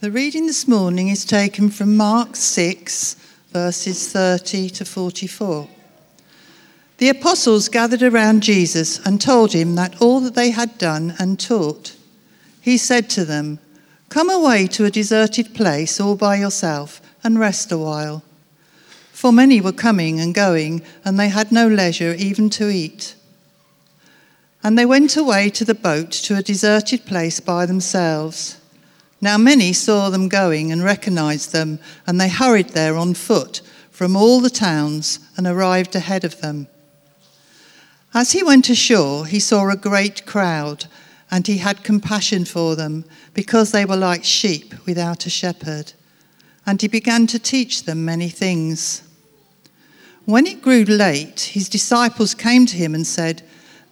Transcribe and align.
The 0.00 0.12
reading 0.12 0.46
this 0.46 0.68
morning 0.68 1.08
is 1.08 1.24
taken 1.24 1.70
from 1.70 1.96
Mark 1.96 2.36
6, 2.36 3.16
verses 3.50 4.12
30 4.12 4.70
to 4.70 4.84
44. 4.84 5.68
The 6.98 7.08
apostles 7.08 7.68
gathered 7.68 8.04
around 8.04 8.44
Jesus 8.44 9.04
and 9.04 9.20
told 9.20 9.52
him 9.52 9.74
that 9.74 10.00
all 10.00 10.20
that 10.20 10.36
they 10.36 10.50
had 10.50 10.78
done 10.78 11.16
and 11.18 11.36
taught. 11.40 11.96
He 12.60 12.78
said 12.78 13.10
to 13.10 13.24
them, 13.24 13.58
Come 14.08 14.30
away 14.30 14.68
to 14.68 14.84
a 14.84 14.90
deserted 14.90 15.52
place 15.52 15.98
all 15.98 16.14
by 16.14 16.36
yourself 16.36 17.02
and 17.24 17.36
rest 17.36 17.72
a 17.72 17.76
while. 17.76 18.22
For 19.10 19.32
many 19.32 19.60
were 19.60 19.72
coming 19.72 20.20
and 20.20 20.32
going, 20.32 20.82
and 21.04 21.18
they 21.18 21.28
had 21.28 21.50
no 21.50 21.66
leisure 21.66 22.14
even 22.14 22.50
to 22.50 22.68
eat. 22.68 23.16
And 24.62 24.78
they 24.78 24.86
went 24.86 25.16
away 25.16 25.50
to 25.50 25.64
the 25.64 25.74
boat 25.74 26.12
to 26.12 26.36
a 26.36 26.42
deserted 26.42 27.04
place 27.04 27.40
by 27.40 27.66
themselves. 27.66 28.57
Now 29.20 29.36
many 29.36 29.72
saw 29.72 30.10
them 30.10 30.28
going 30.28 30.70
and 30.70 30.84
recognized 30.84 31.52
them, 31.52 31.80
and 32.06 32.20
they 32.20 32.28
hurried 32.28 32.70
there 32.70 32.96
on 32.96 33.14
foot 33.14 33.60
from 33.90 34.14
all 34.14 34.40
the 34.40 34.50
towns 34.50 35.18
and 35.36 35.46
arrived 35.46 35.96
ahead 35.96 36.24
of 36.24 36.40
them. 36.40 36.68
As 38.14 38.32
he 38.32 38.42
went 38.42 38.70
ashore, 38.70 39.26
he 39.26 39.40
saw 39.40 39.68
a 39.68 39.76
great 39.76 40.24
crowd, 40.24 40.86
and 41.30 41.46
he 41.46 41.58
had 41.58 41.82
compassion 41.82 42.44
for 42.44 42.76
them, 42.76 43.04
because 43.34 43.72
they 43.72 43.84
were 43.84 43.96
like 43.96 44.24
sheep 44.24 44.74
without 44.86 45.26
a 45.26 45.30
shepherd. 45.30 45.92
And 46.64 46.80
he 46.80 46.88
began 46.88 47.26
to 47.26 47.38
teach 47.38 47.84
them 47.84 48.04
many 48.04 48.28
things. 48.28 49.02
When 50.26 50.46
it 50.46 50.62
grew 50.62 50.84
late, 50.84 51.40
his 51.52 51.68
disciples 51.68 52.34
came 52.34 52.66
to 52.66 52.76
him 52.76 52.94
and 52.94 53.06
said, 53.06 53.42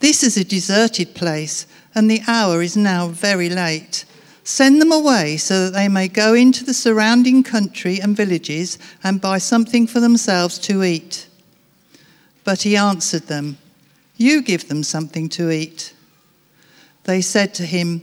This 0.01 0.23
is 0.23 0.37
a 0.37 0.45
deserted 0.45 1.15
place, 1.15 1.67
and 1.95 2.11
the 2.11 2.23
hour 2.29 2.63
is 2.63 2.77
now 2.77 3.09
very 3.09 3.51
late. 3.51 4.05
Send 4.47 4.81
them 4.81 4.93
away 4.93 5.39
so 5.39 5.65
that 5.65 5.73
they 5.73 5.89
may 5.89 6.07
go 6.07 6.33
into 6.33 6.65
the 6.65 6.73
surrounding 6.73 7.43
country 7.43 8.01
and 8.01 8.17
villages 8.17 8.79
and 9.03 9.21
buy 9.21 9.39
something 9.39 9.89
for 9.89 9.99
themselves 9.99 10.57
to 10.61 10.85
eat. 10.85 11.27
But 12.45 12.63
he 12.63 12.77
answered 12.77 13.27
them, 13.27 13.59
You 14.17 14.41
give 14.43 14.69
them 14.69 14.85
something 14.85 15.29
to 15.31 15.51
eat. 15.51 15.93
They 17.03 17.23
said 17.23 17.55
to 17.55 17.67
him, 17.67 18.03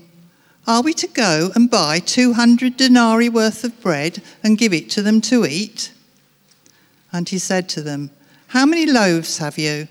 Are 0.67 0.82
we 0.82 0.94
to 0.95 1.08
go 1.08 1.52
and 1.56 1.72
buy 1.72 2.00
200 2.00 2.76
denarii 2.76 3.30
worth 3.30 3.64
of 3.64 3.80
bread 3.80 4.22
and 4.44 4.58
give 4.58 4.73
it 4.73 4.89
to 4.89 5.02
them 5.02 5.22
to 5.22 5.45
eat? 5.45 5.94
And 7.14 7.30
he 7.30 7.39
said 7.39 7.70
to 7.70 7.82
them, 7.82 8.12
How 8.48 8.66
many 8.66 8.86
loaves 8.86 9.38
have 9.38 9.58
you? 9.58 9.88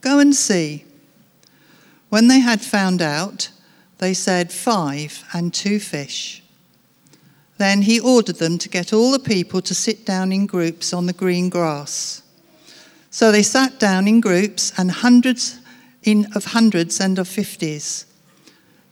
Go 0.00 0.18
and 0.18 0.34
see. 0.34 0.86
When 2.08 2.26
they 2.26 2.40
had 2.40 2.62
found 2.62 3.00
out, 3.00 3.50
they 3.98 4.14
said, 4.14 4.52
Five 4.52 5.24
and 5.32 5.52
two 5.52 5.78
fish. 5.80 6.42
Then 7.56 7.82
he 7.82 8.00
ordered 8.00 8.36
them 8.36 8.58
to 8.58 8.68
get 8.68 8.92
all 8.92 9.12
the 9.12 9.18
people 9.18 9.60
to 9.62 9.74
sit 9.74 10.04
down 10.04 10.32
in 10.32 10.46
groups 10.46 10.92
on 10.92 11.06
the 11.06 11.12
green 11.12 11.48
grass. 11.48 12.22
So 13.10 13.30
they 13.30 13.42
sat 13.44 13.78
down 13.78 14.08
in 14.08 14.20
groups 14.20 14.72
and 14.76 14.90
hundreds 14.90 15.60
in, 16.02 16.26
of 16.34 16.46
hundreds 16.46 17.00
and 17.00 17.18
of 17.18 17.28
fifties. 17.28 18.06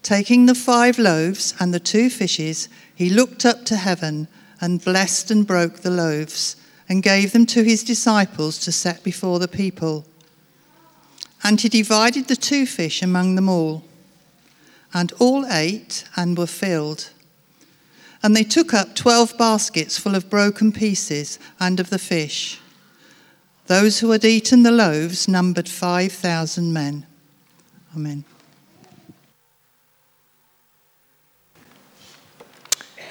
Taking 0.02 0.46
the 0.46 0.54
five 0.54 0.98
loaves 0.98 1.54
and 1.60 1.72
the 1.72 1.80
two 1.80 2.08
fishes, 2.08 2.68
he 2.94 3.10
looked 3.10 3.44
up 3.44 3.64
to 3.66 3.76
heaven 3.76 4.28
and 4.60 4.84
blessed 4.84 5.30
and 5.30 5.46
broke 5.46 5.80
the 5.80 5.90
loaves 5.90 6.56
and 6.88 7.02
gave 7.02 7.32
them 7.32 7.46
to 7.46 7.64
his 7.64 7.82
disciples 7.82 8.58
to 8.58 8.72
set 8.72 9.02
before 9.02 9.38
the 9.38 9.48
people. 9.48 10.04
And 11.42 11.60
he 11.60 11.68
divided 11.68 12.28
the 12.28 12.36
two 12.36 12.66
fish 12.66 13.02
among 13.02 13.34
them 13.34 13.48
all. 13.48 13.84
And 14.94 15.12
all 15.18 15.46
ate 15.50 16.04
and 16.16 16.36
were 16.36 16.46
filled. 16.46 17.10
And 18.22 18.36
they 18.36 18.44
took 18.44 18.72
up 18.72 18.94
twelve 18.94 19.36
baskets 19.38 19.98
full 19.98 20.14
of 20.14 20.30
broken 20.30 20.72
pieces 20.72 21.38
and 21.58 21.80
of 21.80 21.90
the 21.90 21.98
fish. 21.98 22.60
Those 23.66 24.00
who 24.00 24.10
had 24.10 24.24
eaten 24.24 24.64
the 24.64 24.70
loaves 24.70 25.28
numbered 25.28 25.68
5,000 25.68 26.72
men. 26.72 27.06
Amen. 27.94 28.24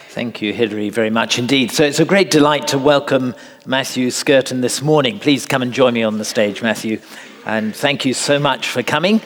Thank 0.09 0.41
you, 0.41 0.51
Hilary, 0.51 0.89
very 0.89 1.09
much 1.09 1.39
indeed. 1.39 1.71
So 1.71 1.85
it's 1.85 2.01
a 2.01 2.05
great 2.05 2.29
delight 2.29 2.67
to 2.67 2.77
welcome 2.77 3.33
Matthew 3.65 4.07
Skirton 4.07 4.61
this 4.61 4.81
morning. 4.81 5.19
Please 5.19 5.45
come 5.45 5.61
and 5.61 5.71
join 5.71 5.93
me 5.93 6.03
on 6.03 6.17
the 6.17 6.25
stage, 6.25 6.61
Matthew. 6.61 6.99
And 7.45 7.73
thank 7.73 8.03
you 8.03 8.13
so 8.13 8.37
much 8.37 8.67
for 8.67 8.83
coming. 8.83 9.21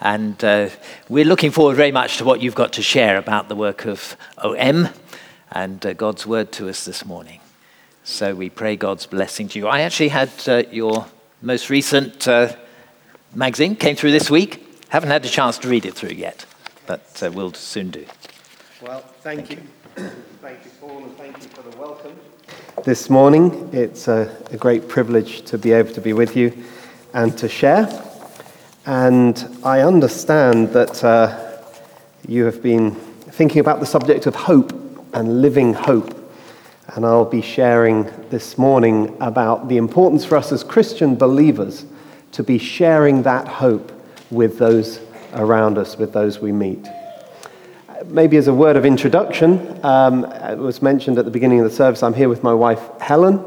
And 0.00 0.42
uh, 0.44 0.70
we're 1.08 1.24
looking 1.24 1.50
forward 1.50 1.76
very 1.76 1.92
much 1.92 2.18
to 2.18 2.24
what 2.24 2.40
you've 2.40 2.54
got 2.54 2.72
to 2.74 2.82
share 2.82 3.16
about 3.16 3.48
the 3.48 3.56
work 3.56 3.84
of 3.84 4.16
OM 4.38 4.88
and 5.50 5.84
uh, 5.84 5.92
God's 5.92 6.26
word 6.26 6.52
to 6.52 6.68
us 6.68 6.84
this 6.84 7.04
morning. 7.04 7.40
So 8.04 8.34
we 8.34 8.48
pray 8.48 8.76
God's 8.76 9.06
blessing 9.06 9.48
to 9.48 9.58
you. 9.58 9.66
I 9.66 9.80
actually 9.80 10.08
had 10.08 10.30
uh, 10.46 10.62
your 10.70 11.06
most 11.42 11.68
recent 11.68 12.26
uh, 12.28 12.54
magazine, 13.34 13.76
came 13.76 13.96
through 13.96 14.12
this 14.12 14.30
week. 14.30 14.64
Haven't 14.88 15.10
had 15.10 15.24
a 15.24 15.28
chance 15.28 15.58
to 15.58 15.68
read 15.68 15.84
it 15.84 15.94
through 15.94 16.10
yet, 16.10 16.46
but 16.86 17.22
uh, 17.22 17.30
we'll 17.32 17.52
soon 17.52 17.90
do. 17.90 18.06
Well, 18.80 19.00
thank, 19.20 19.48
thank 19.48 19.50
you. 19.50 19.56
you. 19.96 20.10
thank 20.40 20.64
you, 20.64 20.70
Paul, 20.80 21.04
and 21.04 21.16
thank 21.16 21.36
you 21.36 21.48
for 21.48 21.62
the 21.68 21.76
welcome. 21.76 22.18
This 22.84 23.10
morning, 23.10 23.68
it's 23.72 24.08
a, 24.08 24.34
a 24.50 24.56
great 24.56 24.88
privilege 24.88 25.42
to 25.42 25.58
be 25.58 25.72
able 25.72 25.92
to 25.92 26.00
be 26.00 26.12
with 26.12 26.36
you 26.36 26.64
and 27.12 27.36
to 27.38 27.48
share. 27.48 27.86
And 28.88 29.46
I 29.64 29.80
understand 29.80 30.72
that 30.72 31.04
uh, 31.04 31.38
you 32.26 32.46
have 32.46 32.62
been 32.62 32.94
thinking 32.94 33.60
about 33.60 33.80
the 33.80 33.86
subject 33.86 34.24
of 34.24 34.34
hope 34.34 34.72
and 35.12 35.42
living 35.42 35.74
hope. 35.74 36.16
And 36.94 37.04
I'll 37.04 37.26
be 37.26 37.42
sharing 37.42 38.04
this 38.30 38.56
morning 38.56 39.14
about 39.20 39.68
the 39.68 39.76
importance 39.76 40.24
for 40.24 40.38
us 40.38 40.52
as 40.52 40.64
Christian 40.64 41.16
believers 41.16 41.84
to 42.32 42.42
be 42.42 42.56
sharing 42.56 43.24
that 43.24 43.46
hope 43.46 43.92
with 44.30 44.56
those 44.56 45.00
around 45.34 45.76
us, 45.76 45.98
with 45.98 46.14
those 46.14 46.38
we 46.38 46.50
meet. 46.50 46.86
Maybe 48.06 48.38
as 48.38 48.48
a 48.48 48.54
word 48.54 48.76
of 48.76 48.86
introduction, 48.86 49.84
um, 49.84 50.24
it 50.24 50.56
was 50.56 50.80
mentioned 50.80 51.18
at 51.18 51.26
the 51.26 51.30
beginning 51.30 51.60
of 51.60 51.68
the 51.68 51.76
service, 51.76 52.02
I'm 52.02 52.14
here 52.14 52.30
with 52.30 52.42
my 52.42 52.54
wife 52.54 52.80
Helen 53.02 53.44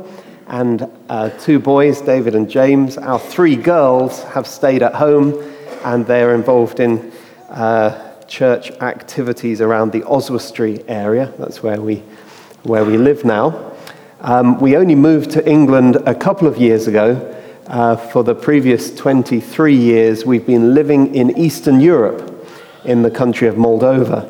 and 0.48 0.90
uh, 1.10 1.30
two 1.40 1.60
boys, 1.60 2.02
David 2.02 2.36
and 2.36 2.50
James. 2.50 2.98
Our 2.98 3.20
three 3.20 3.56
girls 3.56 4.24
have 4.24 4.48
stayed 4.48 4.84
at 4.84 4.96
home 4.96 5.42
and 5.84 6.06
they're 6.06 6.36
involved 6.36 6.80
in 6.80 7.12
uh, 7.50 8.14
church 8.26 8.72
activities 8.82 9.62
around 9.62 9.92
the 9.92 10.04
Oswestry 10.04 10.84
area. 10.88 11.34
That's 11.38 11.62
where 11.62 11.82
we, 11.82 12.04
where 12.64 12.86
we 12.86 12.98
live 12.98 13.26
now. 13.26 13.74
Um, 14.22 14.60
we 14.60 14.76
only 14.76 14.96
moved 14.96 15.32
to 15.32 15.50
England 15.50 15.96
a 16.06 16.16
couple 16.16 16.48
of 16.48 16.58
years 16.58 16.88
ago. 16.88 17.28
Uh, 17.68 17.96
for 17.96 18.24
the 18.24 18.36
previous 18.36 18.94
23 18.96 19.76
years, 19.76 20.26
we've 20.26 20.46
been 20.46 20.74
living 20.74 21.16
in 21.16 21.38
Eastern 21.38 21.80
Europe, 21.80 22.28
in 22.86 23.02
the 23.02 23.12
country 23.12 23.48
of 23.48 23.56
Moldova. 23.56 24.28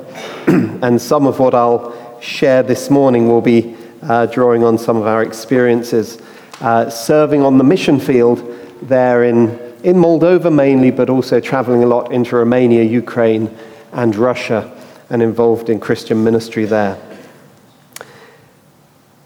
and 0.83 1.01
some 1.01 1.25
of 1.25 1.39
what 1.39 1.53
I'll 1.53 2.19
share 2.21 2.63
this 2.63 2.89
morning 2.89 3.27
will 3.27 3.41
be 3.41 3.75
uh, 4.03 4.25
drawing 4.27 4.63
on 4.63 4.77
some 4.77 4.97
of 4.97 5.07
our 5.07 5.21
experiences 5.23 6.21
uh, 6.61 6.89
serving 6.89 7.41
on 7.41 7.57
the 7.57 7.63
mission 7.63 7.99
field 7.99 8.39
there 8.83 9.23
in, 9.23 9.49
in 9.83 9.95
Moldova 9.95 10.53
mainly, 10.53 10.91
but 10.91 11.09
also 11.09 11.39
traveling 11.39 11.83
a 11.83 11.87
lot 11.87 12.11
into 12.11 12.35
Romania, 12.35 12.83
Ukraine, 12.83 13.55
and 13.93 14.15
Russia, 14.15 14.71
and 15.09 15.21
involved 15.21 15.69
in 15.69 15.79
Christian 15.79 16.23
ministry 16.23 16.65
there. 16.65 16.97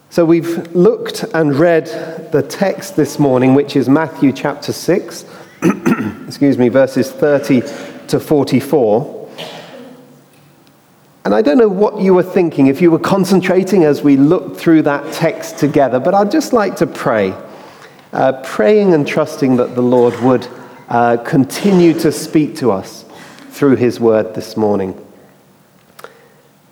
So 0.09 0.23
we've 0.23 0.73
looked 0.73 1.25
and 1.33 1.53
read 1.55 1.87
the 2.31 2.41
text 2.41 2.95
this 2.95 3.19
morning, 3.19 3.53
which 3.53 3.75
is 3.75 3.89
Matthew 3.89 4.31
chapter 4.31 4.71
6, 4.71 5.25
excuse 6.25 6.57
me, 6.57 6.69
verses 6.69 7.11
30 7.11 7.63
to 8.07 8.19
44. 8.19 9.14
And 11.25 11.33
I 11.33 11.41
don't 11.41 11.57
know 11.57 11.67
what 11.67 11.99
you 11.99 12.13
were 12.13 12.21
thinking 12.21 12.67
if 12.67 12.83
you 12.83 12.91
were 12.91 12.99
concentrating 12.99 13.83
as 13.83 14.03
we 14.03 14.15
looked 14.15 14.57
through 14.57 14.83
that 14.83 15.11
text 15.11 15.57
together, 15.57 15.99
but 15.99 16.13
I'd 16.13 16.29
just 16.29 16.53
like 16.53 16.75
to 16.75 16.85
pray, 16.85 17.33
uh, 18.13 18.43
praying 18.43 18.93
and 18.93 19.07
trusting 19.07 19.55
that 19.55 19.73
the 19.73 19.81
Lord 19.81 20.13
would 20.21 20.47
uh, 20.87 21.17
continue 21.17 21.93
to 21.95 22.11
speak 22.11 22.55
to 22.57 22.71
us 22.71 23.05
through 23.49 23.77
his 23.77 23.99
word 23.99 24.35
this 24.35 24.55
morning. 24.55 25.03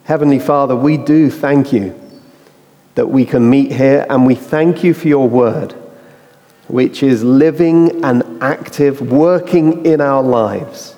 Heavenly 0.03 0.37
Father, 0.37 0.75
we 0.75 0.97
do 0.97 1.31
thank 1.31 1.73
you 1.73 1.99
that 2.93 3.07
we 3.07 3.25
can 3.25 3.49
meet 3.49 3.71
here, 3.71 4.05
and 4.07 4.23
we 4.23 4.35
thank 4.35 4.83
you 4.83 4.93
for 4.93 5.07
your 5.07 5.27
word, 5.27 5.71
which 6.67 7.01
is 7.01 7.23
living 7.23 8.05
and 8.05 8.43
active, 8.43 9.01
working 9.01 9.83
in 9.83 9.99
our 9.99 10.21
lives. 10.21 10.95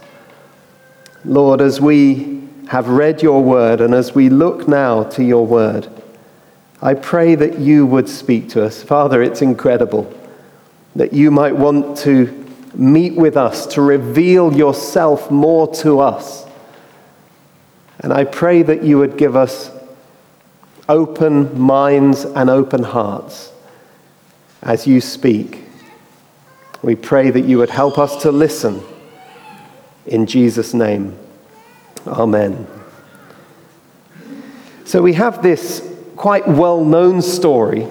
Lord, 1.23 1.61
as 1.61 1.79
we 1.79 2.34
have 2.67 2.87
read 2.89 3.21
your 3.21 3.43
word, 3.43 3.81
and 3.81 3.93
as 3.93 4.15
we 4.15 4.29
look 4.29 4.67
now 4.67 5.03
to 5.03 5.23
your 5.23 5.45
word, 5.45 5.87
I 6.81 6.93
pray 6.93 7.35
that 7.35 7.59
you 7.59 7.85
would 7.85 8.09
speak 8.09 8.49
to 8.49 8.63
us. 8.63 8.83
Father, 8.83 9.21
it's 9.21 9.41
incredible 9.41 10.11
that 10.95 11.13
you 11.13 11.31
might 11.31 11.55
want 11.55 11.97
to 11.99 12.45
meet 12.73 13.15
with 13.15 13.37
us, 13.37 13.65
to 13.67 13.81
reveal 13.81 14.53
yourself 14.53 15.31
more 15.31 15.73
to 15.75 15.99
us. 15.99 16.45
And 17.99 18.11
I 18.11 18.23
pray 18.25 18.61
that 18.63 18.83
you 18.83 18.97
would 18.99 19.17
give 19.17 19.35
us 19.35 19.71
open 20.87 21.59
minds 21.59 22.25
and 22.25 22.49
open 22.49 22.83
hearts 22.83 23.51
as 24.61 24.85
you 24.85 25.01
speak. 25.01 25.63
We 26.81 26.95
pray 26.95 27.29
that 27.31 27.45
you 27.45 27.57
would 27.57 27.69
help 27.69 27.97
us 27.97 28.21
to 28.23 28.31
listen. 28.31 28.81
In 30.05 30.25
Jesus' 30.25 30.73
name, 30.73 31.17
Amen. 32.07 32.67
So 34.85 35.01
we 35.01 35.13
have 35.13 35.41
this 35.41 35.91
quite 36.15 36.47
well 36.47 36.83
known 36.83 37.21
story 37.21 37.87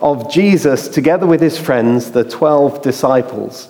of 0.00 0.30
Jesus 0.30 0.88
together 0.88 1.26
with 1.26 1.40
his 1.40 1.58
friends, 1.58 2.10
the 2.10 2.24
12 2.24 2.82
disciples. 2.82 3.68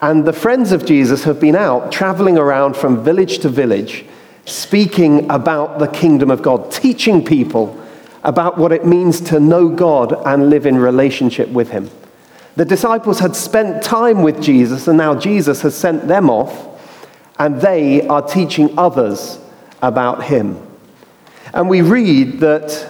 And 0.00 0.24
the 0.24 0.32
friends 0.32 0.72
of 0.72 0.86
Jesus 0.86 1.24
have 1.24 1.40
been 1.40 1.56
out 1.56 1.92
traveling 1.92 2.38
around 2.38 2.76
from 2.76 3.04
village 3.04 3.40
to 3.40 3.48
village, 3.48 4.04
speaking 4.46 5.30
about 5.30 5.78
the 5.78 5.88
kingdom 5.88 6.30
of 6.30 6.42
God, 6.42 6.72
teaching 6.72 7.24
people 7.24 7.76
about 8.24 8.56
what 8.56 8.72
it 8.72 8.86
means 8.86 9.20
to 9.22 9.40
know 9.40 9.68
God 9.68 10.14
and 10.26 10.48
live 10.48 10.64
in 10.64 10.78
relationship 10.78 11.48
with 11.50 11.70
him. 11.70 11.90
The 12.56 12.64
disciples 12.64 13.18
had 13.20 13.36
spent 13.36 13.82
time 13.82 14.22
with 14.22 14.42
Jesus, 14.42 14.88
and 14.88 14.96
now 14.96 15.14
Jesus 15.14 15.62
has 15.62 15.74
sent 15.74 16.08
them 16.08 16.30
off, 16.30 16.69
and 17.40 17.58
they 17.58 18.06
are 18.06 18.20
teaching 18.20 18.78
others 18.78 19.38
about 19.80 20.22
him. 20.22 20.60
And 21.54 21.70
we 21.70 21.80
read 21.80 22.40
that 22.40 22.86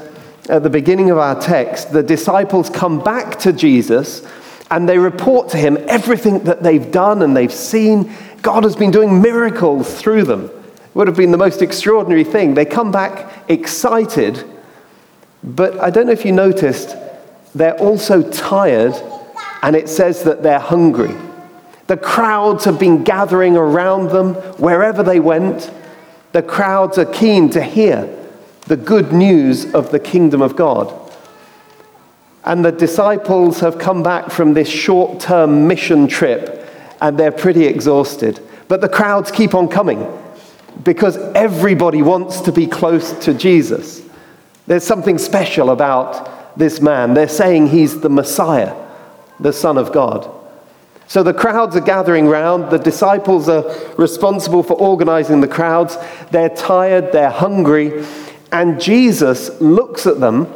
at 0.49 0.65
the 0.65 0.69
beginning 0.69 1.09
of 1.11 1.19
our 1.19 1.41
text, 1.41 1.93
the 1.93 2.03
disciples 2.03 2.69
come 2.69 2.99
back 2.99 3.39
to 3.39 3.53
Jesus 3.53 4.27
and 4.69 4.89
they 4.89 4.99
report 4.99 5.51
to 5.51 5.57
him 5.57 5.79
everything 5.87 6.41
that 6.45 6.65
they've 6.65 6.91
done 6.91 7.23
and 7.23 7.37
they've 7.37 7.53
seen. 7.53 8.13
God 8.43 8.65
has 8.65 8.75
been 8.75 8.91
doing 8.91 9.23
miracles 9.23 9.95
through 9.95 10.25
them. 10.25 10.47
It 10.47 10.95
would 10.95 11.07
have 11.07 11.17
been 11.17 11.31
the 11.31 11.39
most 11.39 11.63
extraordinary 11.63 12.25
thing. 12.25 12.55
They 12.55 12.65
come 12.65 12.91
back 12.91 13.49
excited, 13.49 14.45
but 15.45 15.79
I 15.79 15.91
don't 15.91 16.07
know 16.07 16.13
if 16.13 16.25
you 16.25 16.33
noticed, 16.33 16.97
they're 17.55 17.79
also 17.79 18.29
tired, 18.29 18.95
and 19.63 19.77
it 19.77 19.89
says 19.89 20.25
that 20.25 20.43
they're 20.43 20.59
hungry. 20.59 21.15
The 21.91 21.97
crowds 21.97 22.67
have 22.67 22.79
been 22.79 23.03
gathering 23.03 23.57
around 23.57 24.11
them 24.11 24.35
wherever 24.61 25.03
they 25.03 25.19
went. 25.19 25.73
The 26.31 26.41
crowds 26.41 26.99
are 26.99 27.05
keen 27.05 27.51
to 27.51 27.61
hear 27.61 28.09
the 28.69 28.77
good 28.77 29.13
news 29.13 29.75
of 29.75 29.91
the 29.91 29.99
kingdom 29.99 30.41
of 30.41 30.55
God. 30.55 30.95
And 32.45 32.65
the 32.65 32.71
disciples 32.71 33.59
have 33.59 33.81
come 33.81 34.05
back 34.05 34.31
from 34.31 34.55
this 34.55 34.69
short 34.69 35.19
term 35.19 35.67
mission 35.67 36.07
trip 36.07 36.65
and 37.01 37.19
they're 37.19 37.33
pretty 37.33 37.65
exhausted. 37.65 38.39
But 38.69 38.83
the 38.83 38.89
crowds 38.89 39.33
keep 39.33 39.53
on 39.53 39.67
coming 39.67 40.07
because 40.85 41.17
everybody 41.35 42.03
wants 42.03 42.41
to 42.43 42.53
be 42.53 42.69
close 42.69 43.13
to 43.25 43.35
Jesus. 43.35 44.01
There's 44.69 44.85
something 44.85 45.19
special 45.19 45.71
about 45.71 46.57
this 46.57 46.81
man. 46.81 47.15
They're 47.15 47.29
saying 47.29 47.67
he's 47.67 48.01
the 48.01 48.11
Messiah, 48.11 48.77
the 49.41 49.53
Son 49.53 49.77
of 49.77 49.91
God. 49.91 50.37
So 51.11 51.25
the 51.25 51.35
crowds 51.35 51.75
are 51.75 51.81
gathering 51.81 52.29
round. 52.29 52.71
The 52.71 52.79
disciples 52.79 53.49
are 53.49 53.65
responsible 53.97 54.63
for 54.63 54.75
organizing 54.75 55.41
the 55.41 55.49
crowds. 55.49 55.99
They're 56.31 56.51
tired, 56.55 57.11
they're 57.11 57.31
hungry. 57.31 58.07
And 58.53 58.81
Jesus 58.81 59.61
looks 59.61 60.07
at 60.07 60.21
them 60.21 60.47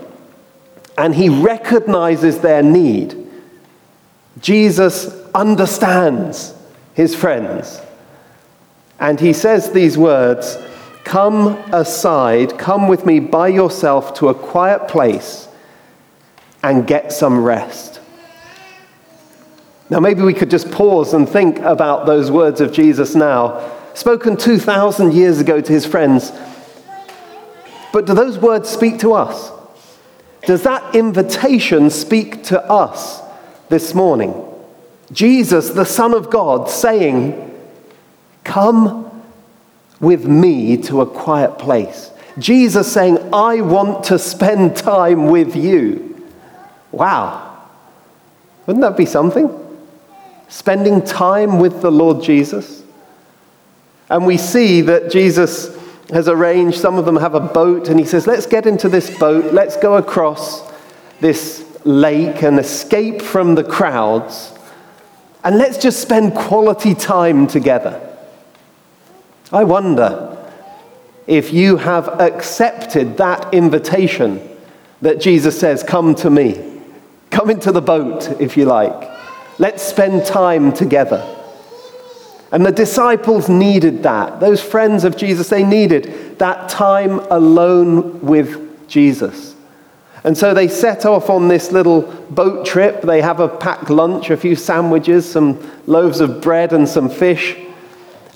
and 0.97 1.13
he 1.13 1.29
recognizes 1.29 2.39
their 2.39 2.63
need. 2.63 3.17
Jesus 4.41 5.13
understands 5.35 6.55
his 6.95 7.17
friends. 7.17 7.81
And 9.01 9.19
he 9.19 9.33
says 9.33 9.73
these 9.73 9.99
words 9.99 10.57
Come 11.03 11.49
aside, 11.75 12.59
come 12.59 12.87
with 12.87 13.05
me 13.05 13.19
by 13.19 13.49
yourself 13.49 14.15
to 14.19 14.29
a 14.29 14.35
quiet 14.35 14.87
place 14.87 15.49
and 16.63 16.87
get 16.87 17.11
some 17.11 17.43
rest. 17.43 17.99
Now, 19.95 20.01
maybe 20.01 20.23
we 20.23 20.35
could 20.35 20.51
just 20.51 20.73
pause 20.73 21.15
and 21.15 21.29
think 21.29 21.61
about 21.61 22.05
those 22.05 22.29
words 22.29 22.61
of 22.61 22.73
Jesus 22.73 23.15
now, 23.15 23.71
spoken 23.95 24.37
2,000 24.37 25.15
years 25.15 25.39
ago 25.39 25.61
to 25.61 25.73
his 25.73 25.87
friends. 25.87 26.33
But 27.93 28.05
do 28.05 28.13
those 28.13 28.37
words 28.37 28.69
speak 28.69 28.99
to 28.99 29.13
us? 29.13 29.53
Does 30.47 30.65
that 30.65 30.97
invitation 30.97 31.91
speak 31.91 32.43
to 32.47 32.61
us 32.69 33.23
this 33.69 33.95
morning? 33.95 34.35
Jesus, 35.13 35.71
the 35.71 35.87
Son 35.87 36.13
of 36.13 36.29
God, 36.29 36.69
saying, 36.69 37.57
Come 38.43 39.23
with 40.01 40.27
me 40.27 40.77
to 40.79 41.03
a 41.03 41.07
quiet 41.07 41.57
place. 41.57 42.11
Jesus 42.37 42.93
saying, 42.93 43.33
I 43.33 43.61
want 43.61 44.03
to 44.07 44.19
spend 44.19 44.77
time 44.77 45.29
with 45.29 45.55
you. 45.55 46.29
Wow. 46.91 47.69
Wouldn't 48.67 48.83
that 48.83 48.97
be 48.97 49.07
something? 49.07 49.61
Spending 50.49 51.03
time 51.03 51.59
with 51.59 51.83
the 51.83 51.91
Lord 51.91 52.23
Jesus. 52.23 52.83
And 54.11 54.27
we 54.27 54.37
see 54.37 54.81
that 54.83 55.11
Jesus 55.11 55.77
has 56.11 56.29
arranged, 56.29 56.79
some 56.79 56.97
of 56.97 57.05
them 57.05 57.17
have 57.17 57.35
a 57.35 57.41
boat, 57.41 57.89
and 57.89 57.99
he 57.99 58.07
says, 58.07 58.27
Let's 58.27 58.47
get 58.47 58.67
into 58.67 58.89
this 58.89 59.17
boat, 59.19 59.53
let's 59.53 59.77
go 59.77 59.97
across 59.97 60.71
this 61.21 61.65
lake 61.85 62.43
and 62.43 62.59
escape 62.59 63.23
from 63.23 63.55
the 63.55 63.65
crowds, 63.65 64.53
and 65.43 65.59
let's 65.59 65.79
just 65.79 66.01
spend 66.01 66.35
quality 66.35 66.95
time 66.95 67.47
together. 67.47 68.01
I 69.53 69.65
wonder 69.65 70.31
if 71.27 71.53
you 71.53 71.77
have 71.77 72.09
accepted 72.21 73.17
that 73.17 73.53
invitation 73.55 74.47
that 75.01 75.21
Jesus 75.21 75.59
says, 75.59 75.83
Come 75.83 76.15
to 76.17 76.31
me. 76.31 76.81
Come 77.31 77.51
into 77.51 77.73
the 77.73 77.83
boat, 77.83 78.41
if 78.41 78.57
you 78.57 78.65
like. 78.65 79.14
Let's 79.59 79.83
spend 79.83 80.27
time 80.27 80.73
together. 80.73 81.31
And 82.51 82.65
the 82.65 82.73
disciples 82.73 83.49
needed 83.49 84.03
that. 84.05 84.41
Those 84.41 84.61
friends 84.63 85.05
of 85.05 85.17
Jesus, 85.17 85.49
they 85.49 85.65
needed 85.65 86.39
that 86.39 86.69
time 86.69 87.19
alone 87.31 88.21
with 88.21 88.89
Jesus. 88.89 89.55
And 90.23 90.39
so 90.39 90.55
they 90.55 90.69
set 90.69 91.05
off 91.05 91.29
on 91.29 91.49
this 91.49 91.71
little 91.71 92.03
boat 92.31 92.65
trip. 92.65 93.03
They 93.03 93.21
have 93.21 93.41
a 93.41 93.49
packed 93.49 93.91
lunch, 93.91 94.31
a 94.31 94.37
few 94.37 94.57
sandwiches, 94.57 95.31
some 95.31 95.61
loaves 95.87 96.21
of 96.21 96.41
bread, 96.41 96.73
and 96.73 96.89
some 96.89 97.11
fish. 97.11 97.57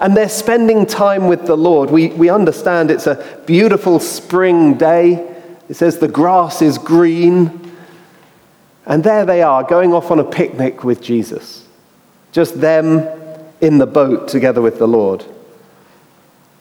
And 0.00 0.16
they're 0.16 0.28
spending 0.28 0.84
time 0.84 1.28
with 1.28 1.46
the 1.46 1.56
Lord. 1.56 1.90
We, 1.90 2.08
we 2.08 2.28
understand 2.28 2.90
it's 2.90 3.06
a 3.06 3.42
beautiful 3.46 4.00
spring 4.00 4.74
day. 4.74 5.34
It 5.68 5.74
says 5.74 5.98
the 5.98 6.08
grass 6.08 6.60
is 6.60 6.76
green. 6.76 7.67
And 8.88 9.04
there 9.04 9.26
they 9.26 9.42
are, 9.42 9.62
going 9.62 9.92
off 9.92 10.10
on 10.10 10.18
a 10.18 10.24
picnic 10.24 10.82
with 10.82 11.02
Jesus. 11.02 11.66
Just 12.32 12.58
them 12.60 13.06
in 13.60 13.76
the 13.76 13.86
boat 13.86 14.28
together 14.28 14.62
with 14.62 14.78
the 14.78 14.88
Lord. 14.88 15.24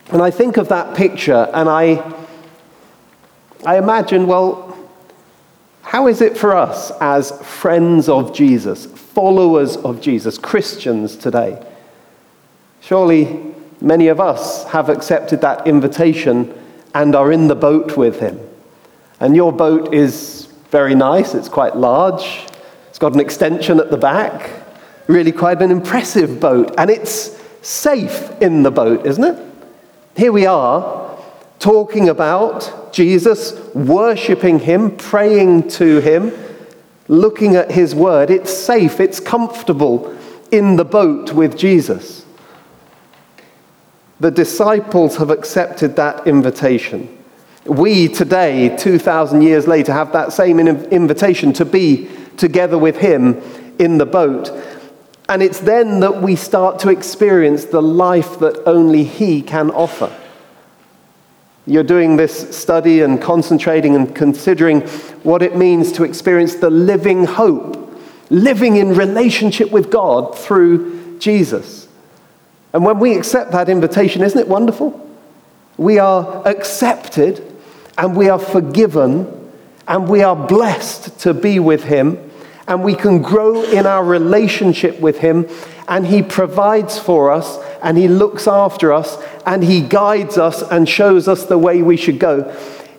And 0.10 0.22
I 0.22 0.30
think 0.30 0.58
of 0.58 0.68
that 0.68 0.96
picture 0.96 1.50
and 1.54 1.70
I, 1.70 2.16
I 3.66 3.78
imagine, 3.78 4.28
well, 4.28 4.78
how 5.82 6.08
is 6.08 6.20
it 6.20 6.38
for 6.38 6.54
us 6.54 6.92
as 7.00 7.32
friends 7.42 8.10
of 8.10 8.34
Jesus, 8.34 8.86
followers 8.86 9.78
of 9.78 10.02
Jesus, 10.02 10.38
Christians 10.38 11.16
today? 11.16 11.66
Surely 12.82 13.54
many 13.80 14.10
of 14.10 14.20
us 14.20 14.66
have 14.66 14.90
accepted 14.90 15.40
that 15.42 15.66
invitation 15.66 16.54
and 16.94 17.16
are 17.16 17.32
in 17.32 17.48
the 17.48 17.56
boat 17.56 17.96
with 17.96 18.20
him. 18.20 18.38
And 19.22 19.34
your 19.34 19.54
boat 19.54 19.94
is 19.94 20.47
very 20.70 20.96
nice, 20.96 21.34
it's 21.34 21.50
quite 21.50 21.76
large, 21.76 22.46
it's 22.90 23.00
got 23.00 23.14
an 23.14 23.20
extension 23.20 23.80
at 23.80 23.90
the 23.90 23.98
back, 23.98 24.52
really 25.08 25.32
quite 25.32 25.62
an 25.62 25.72
impressive 25.72 26.40
boat, 26.40 26.74
and 26.78 26.90
it's 26.90 27.40
safe 27.62 28.32
in 28.42 28.64
the 28.64 28.72
boat, 28.72 29.06
isn't 29.06 29.24
it? 29.24 29.46
Here 30.16 30.32
we 30.32 30.46
are 30.46 31.18
talking 31.60 32.10
about 32.10 32.94
Jesus, 32.94 33.54
worshipping 33.74 34.60
Him, 34.60 34.96
praying 34.98 35.70
to 35.70 36.00
Him, 36.00 36.34
looking 37.08 37.56
at 37.56 37.72
His 37.72 37.94
word. 37.96 38.30
It's 38.30 38.52
safe, 38.52 39.00
it's 39.00 39.20
comfortable 39.20 40.18
in 40.52 40.76
the 40.76 40.86
boat 40.86 41.34
with 41.34 41.58
Jesus. 41.58 42.26
The 44.20 44.32
disciples 44.32 45.18
have 45.18 45.30
accepted 45.30 45.96
that 45.96 46.26
invitation. 46.26 47.16
We 47.68 48.08
today, 48.08 48.76
2,000 48.78 49.42
years 49.42 49.68
later, 49.68 49.92
have 49.92 50.14
that 50.14 50.32
same 50.32 50.60
invitation 50.60 51.54
to 51.54 51.66
be 51.66 52.10
together 52.38 52.78
with 52.78 52.98
Him 52.98 53.42
in 53.78 53.98
the 53.98 54.06
boat. 54.06 54.52
And 55.30 55.44
it's 55.44 55.60
then 55.60 56.00
that 56.00 56.22
we 56.22 56.36
start 56.36 56.80
to 56.80 56.90
experience 56.90 57.66
the 57.66 57.82
life 57.82 58.40
that 58.40 58.66
only 58.66 59.04
He 59.04 59.42
can 59.42 59.70
offer. 59.72 60.16
You're 61.66 61.84
doing 61.84 62.16
this 62.16 62.56
study 62.56 63.02
and 63.02 63.22
concentrating 63.22 63.96
and 63.96 64.16
considering 64.16 64.82
what 65.24 65.42
it 65.42 65.58
means 65.58 65.92
to 65.94 66.06
experience 66.06 66.56
the 66.56 66.70
living 66.70 67.26
hope, 67.26 68.00
living 68.30 68.78
in 68.78 68.96
relationship 68.96 69.72
with 69.72 69.92
God 69.92 70.38
through 70.38 71.20
Jesus. 71.20 71.90
And 72.72 72.86
when 72.86 73.00
we 73.00 73.18
accept 73.18 73.52
that 73.52 73.68
invitation, 73.68 74.22
isn't 74.24 74.40
it 74.40 74.48
wonderful? 74.48 75.04
We 75.76 76.00
are 76.00 76.48
accepted 76.48 77.56
and 77.98 78.16
we 78.16 78.30
are 78.30 78.40
forgiven 78.40 79.34
and 79.88 80.08
we 80.08 80.22
are 80.22 80.36
blessed 80.36 81.20
to 81.22 81.34
be 81.34 81.60
with 81.60 81.84
Him, 81.84 82.30
and 82.68 82.84
we 82.84 82.94
can 82.94 83.22
grow 83.22 83.64
in 83.64 83.86
our 83.86 84.04
relationship 84.04 85.00
with 85.00 85.20
Him, 85.20 85.48
and 85.88 86.06
He 86.06 86.22
provides 86.22 87.00
for 87.00 87.32
us, 87.32 87.58
and 87.82 87.98
He 87.98 88.10
looks 88.10 88.48
after 88.48 88.92
us, 88.92 89.18
and 89.46 89.64
He 89.64 89.82
guides 89.82 90.38
us 90.38 90.62
and 90.62 90.90
shows 90.90 91.28
us 91.30 91.46
the 91.46 91.58
way 91.58 91.82
we 91.82 91.96
should 91.96 92.20
go. 92.20 92.54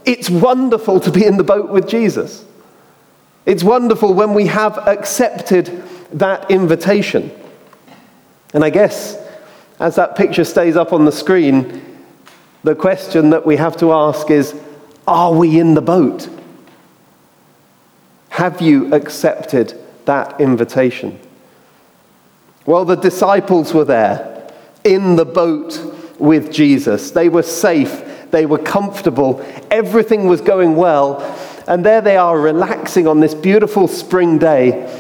It's 0.07 0.31
wonderful 0.31 1.01
to 1.01 1.11
be 1.11 1.27
in 1.27 1.37
the 1.37 1.45
boat 1.45 1.69
with 1.69 1.87
Jesus. 1.87 2.47
It's 3.45 3.63
wonderful 3.63 4.15
when 4.15 4.33
we 4.33 4.47
have 4.47 4.79
accepted 4.89 5.83
that 6.13 6.51
invitation. 6.51 7.31
And 8.55 8.65
I 8.65 8.71
guess 8.71 9.19
as 9.79 9.97
that 9.97 10.17
picture 10.17 10.45
stays 10.45 10.77
up 10.77 10.93
on 10.95 11.05
the 11.05 11.13
screen, 11.13 11.83
the 12.65 12.75
question 12.75 13.31
that 13.31 13.47
we 13.47 13.57
have 13.57 13.77
to 13.79 13.93
ask 13.93 14.31
is 14.31 14.59
Are 15.09 15.33
we 15.33 15.59
in 15.59 15.73
the 15.73 15.81
boat? 15.81 16.29
Have 18.29 18.61
you 18.61 18.93
accepted 18.95 19.75
that 20.05 20.39
invitation? 20.39 21.19
Well, 22.67 22.85
the 22.85 22.95
disciples 22.95 23.73
were 23.73 23.87
there 23.87 24.53
in 24.85 25.17
the 25.17 25.25
boat 25.25 25.81
with 26.19 26.53
Jesus. 26.53 27.11
They 27.11 27.31
were 27.31 27.43
safe, 27.43 28.31
they 28.31 28.45
were 28.45 28.59
comfortable, 28.59 29.43
everything 29.71 30.29
was 30.29 30.43
going 30.43 30.77
well. 30.77 31.23
And 31.67 31.87
there 31.87 32.03
they 32.03 32.19
are 32.19 32.39
relaxing 32.39 33.09
on 33.09 33.21
this 33.21 33.35
beautiful 33.35 33.89
spring 33.89 34.37
day. 34.37 34.95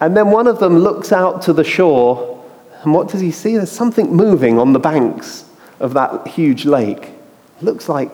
And 0.00 0.14
then 0.14 0.30
one 0.30 0.46
of 0.46 0.60
them 0.60 0.78
looks 0.78 1.12
out 1.12 1.40
to 1.42 1.54
the 1.54 1.64
shore 1.64 2.44
and 2.82 2.92
what 2.92 3.08
does 3.08 3.22
he 3.22 3.30
see? 3.30 3.56
There's 3.56 3.72
something 3.72 4.14
moving 4.14 4.58
on 4.58 4.74
the 4.74 4.78
banks 4.78 5.46
of 5.80 5.94
that 5.94 6.28
huge 6.28 6.66
lake. 6.66 7.04
It 7.56 7.62
looks 7.62 7.88
like 7.88 8.12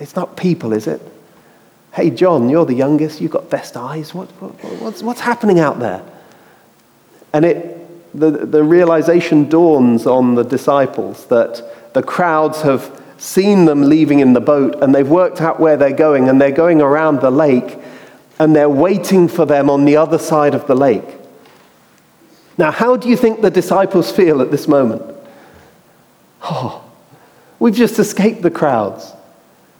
it's 0.00 0.16
not 0.16 0.36
people, 0.36 0.72
is 0.72 0.86
it? 0.86 1.00
Hey, 1.92 2.10
John, 2.10 2.48
you're 2.48 2.64
the 2.64 2.74
youngest. 2.74 3.20
You've 3.20 3.30
got 3.30 3.48
best 3.50 3.76
eyes. 3.76 4.12
What, 4.14 4.28
what, 4.40 4.52
what's, 4.80 5.02
what's 5.02 5.20
happening 5.20 5.60
out 5.60 5.78
there? 5.78 6.02
And 7.32 7.44
it, 7.44 8.18
the, 8.18 8.30
the 8.30 8.62
realization 8.64 9.48
dawns 9.48 10.06
on 10.06 10.34
the 10.34 10.42
disciples 10.42 11.26
that 11.26 11.92
the 11.94 12.02
crowds 12.02 12.62
have 12.62 13.02
seen 13.16 13.64
them 13.64 13.82
leaving 13.82 14.20
in 14.20 14.32
the 14.32 14.40
boat 14.40 14.82
and 14.82 14.94
they've 14.94 15.08
worked 15.08 15.40
out 15.40 15.60
where 15.60 15.76
they're 15.76 15.92
going 15.92 16.28
and 16.28 16.40
they're 16.40 16.50
going 16.50 16.80
around 16.80 17.20
the 17.20 17.30
lake 17.30 17.78
and 18.38 18.54
they're 18.54 18.68
waiting 18.68 19.28
for 19.28 19.46
them 19.46 19.70
on 19.70 19.84
the 19.84 19.96
other 19.96 20.18
side 20.18 20.54
of 20.54 20.66
the 20.66 20.74
lake. 20.74 21.16
Now, 22.58 22.70
how 22.70 22.96
do 22.96 23.08
you 23.08 23.16
think 23.16 23.40
the 23.40 23.50
disciples 23.50 24.12
feel 24.12 24.40
at 24.40 24.50
this 24.50 24.68
moment? 24.68 25.02
Oh, 26.42 26.84
we've 27.58 27.74
just 27.74 27.98
escaped 27.98 28.42
the 28.42 28.50
crowds. 28.50 29.12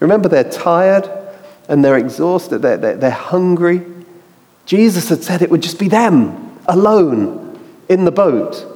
Remember, 0.00 0.28
they're 0.28 0.50
tired 0.50 1.08
and 1.68 1.84
they're 1.84 1.98
exhausted, 1.98 2.60
they're, 2.60 2.76
they're, 2.76 2.96
they're 2.96 3.10
hungry. 3.10 3.84
Jesus 4.66 5.08
had 5.08 5.22
said 5.22 5.42
it 5.42 5.50
would 5.50 5.62
just 5.62 5.78
be 5.78 5.88
them 5.88 6.58
alone 6.66 7.58
in 7.88 8.04
the 8.04 8.10
boat. 8.10 8.66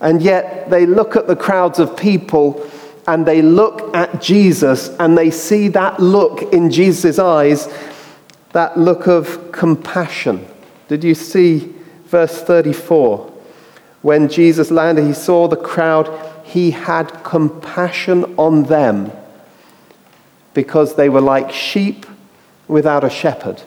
And 0.00 0.22
yet 0.22 0.70
they 0.70 0.86
look 0.86 1.16
at 1.16 1.26
the 1.26 1.36
crowds 1.36 1.78
of 1.78 1.96
people 1.96 2.68
and 3.06 3.24
they 3.24 3.40
look 3.40 3.94
at 3.94 4.20
Jesus 4.20 4.88
and 4.98 5.16
they 5.16 5.30
see 5.30 5.68
that 5.68 6.00
look 6.00 6.42
in 6.52 6.70
Jesus' 6.70 7.18
eyes, 7.18 7.72
that 8.52 8.78
look 8.78 9.06
of 9.06 9.52
compassion. 9.52 10.46
Did 10.88 11.04
you 11.04 11.14
see 11.14 11.74
verse 12.06 12.42
34. 12.42 13.32
When 14.02 14.28
Jesus 14.28 14.70
landed, 14.70 15.06
he 15.06 15.12
saw 15.12 15.48
the 15.48 15.56
crowd. 15.56 16.08
He 16.44 16.70
had 16.70 17.24
compassion 17.24 18.34
on 18.36 18.64
them 18.64 19.10
because 20.56 20.96
they 20.96 21.10
were 21.10 21.20
like 21.20 21.52
sheep 21.52 22.06
without 22.66 23.04
a 23.04 23.10
shepherd. 23.10 23.62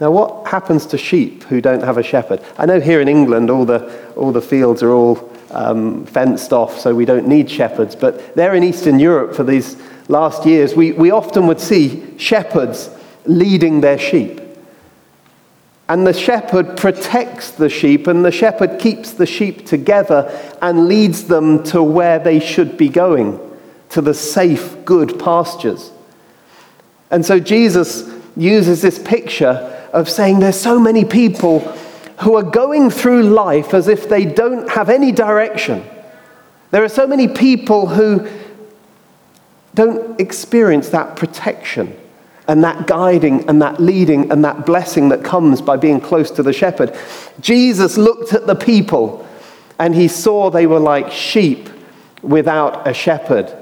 Now, 0.00 0.10
what 0.12 0.46
happens 0.46 0.84
to 0.86 0.98
sheep 0.98 1.44
who 1.44 1.62
don't 1.62 1.82
have 1.82 1.96
a 1.96 2.02
shepherd? 2.02 2.40
I 2.58 2.66
know 2.66 2.78
here 2.78 3.00
in 3.00 3.08
England 3.08 3.50
all 3.50 3.64
the, 3.64 4.12
all 4.14 4.32
the 4.32 4.42
fields 4.42 4.82
are 4.82 4.92
all 4.92 5.32
um, 5.50 6.04
fenced 6.04 6.52
off, 6.52 6.78
so 6.78 6.94
we 6.94 7.06
don't 7.06 7.26
need 7.26 7.50
shepherds. 7.50 7.96
But 7.96 8.36
there 8.36 8.54
in 8.54 8.62
Eastern 8.62 8.98
Europe 9.00 9.34
for 9.34 9.44
these 9.44 9.80
last 10.08 10.44
years, 10.44 10.76
we, 10.76 10.92
we 10.92 11.10
often 11.10 11.46
would 11.46 11.58
see 11.58 12.16
shepherds 12.18 12.90
leading 13.24 13.80
their 13.80 13.98
sheep. 13.98 14.42
And 15.88 16.06
the 16.06 16.12
shepherd 16.12 16.76
protects 16.76 17.50
the 17.50 17.70
sheep, 17.70 18.06
and 18.08 18.26
the 18.26 18.30
shepherd 18.30 18.78
keeps 18.78 19.12
the 19.12 19.24
sheep 19.24 19.64
together 19.64 20.30
and 20.60 20.86
leads 20.86 21.24
them 21.24 21.64
to 21.64 21.82
where 21.82 22.18
they 22.18 22.40
should 22.40 22.76
be 22.76 22.90
going, 22.90 23.40
to 23.90 24.00
the 24.00 24.14
safe, 24.14 24.84
good 24.84 25.18
pastures. 25.18 25.90
And 27.10 27.24
so 27.24 27.40
Jesus 27.40 28.10
uses 28.36 28.82
this 28.82 28.98
picture 28.98 29.74
of 29.92 30.08
saying 30.08 30.40
there's 30.40 30.60
so 30.60 30.78
many 30.78 31.04
people 31.04 31.60
who 32.20 32.36
are 32.36 32.42
going 32.42 32.90
through 32.90 33.22
life 33.22 33.72
as 33.72 33.88
if 33.88 34.08
they 34.08 34.24
don't 34.24 34.68
have 34.70 34.90
any 34.90 35.12
direction. 35.12 35.84
There 36.70 36.84
are 36.84 36.88
so 36.88 37.06
many 37.06 37.28
people 37.28 37.86
who 37.86 38.28
don't 39.74 40.20
experience 40.20 40.90
that 40.90 41.16
protection 41.16 41.96
and 42.48 42.64
that 42.64 42.86
guiding 42.86 43.48
and 43.48 43.62
that 43.62 43.80
leading 43.80 44.30
and 44.32 44.44
that 44.44 44.66
blessing 44.66 45.10
that 45.10 45.22
comes 45.22 45.62
by 45.62 45.76
being 45.76 46.00
close 46.00 46.30
to 46.32 46.42
the 46.42 46.52
shepherd. 46.52 46.96
Jesus 47.40 47.96
looked 47.96 48.32
at 48.32 48.46
the 48.46 48.54
people 48.54 49.26
and 49.78 49.94
he 49.94 50.08
saw 50.08 50.50
they 50.50 50.66
were 50.66 50.80
like 50.80 51.12
sheep 51.12 51.68
without 52.22 52.88
a 52.88 52.92
shepherd. 52.92 53.54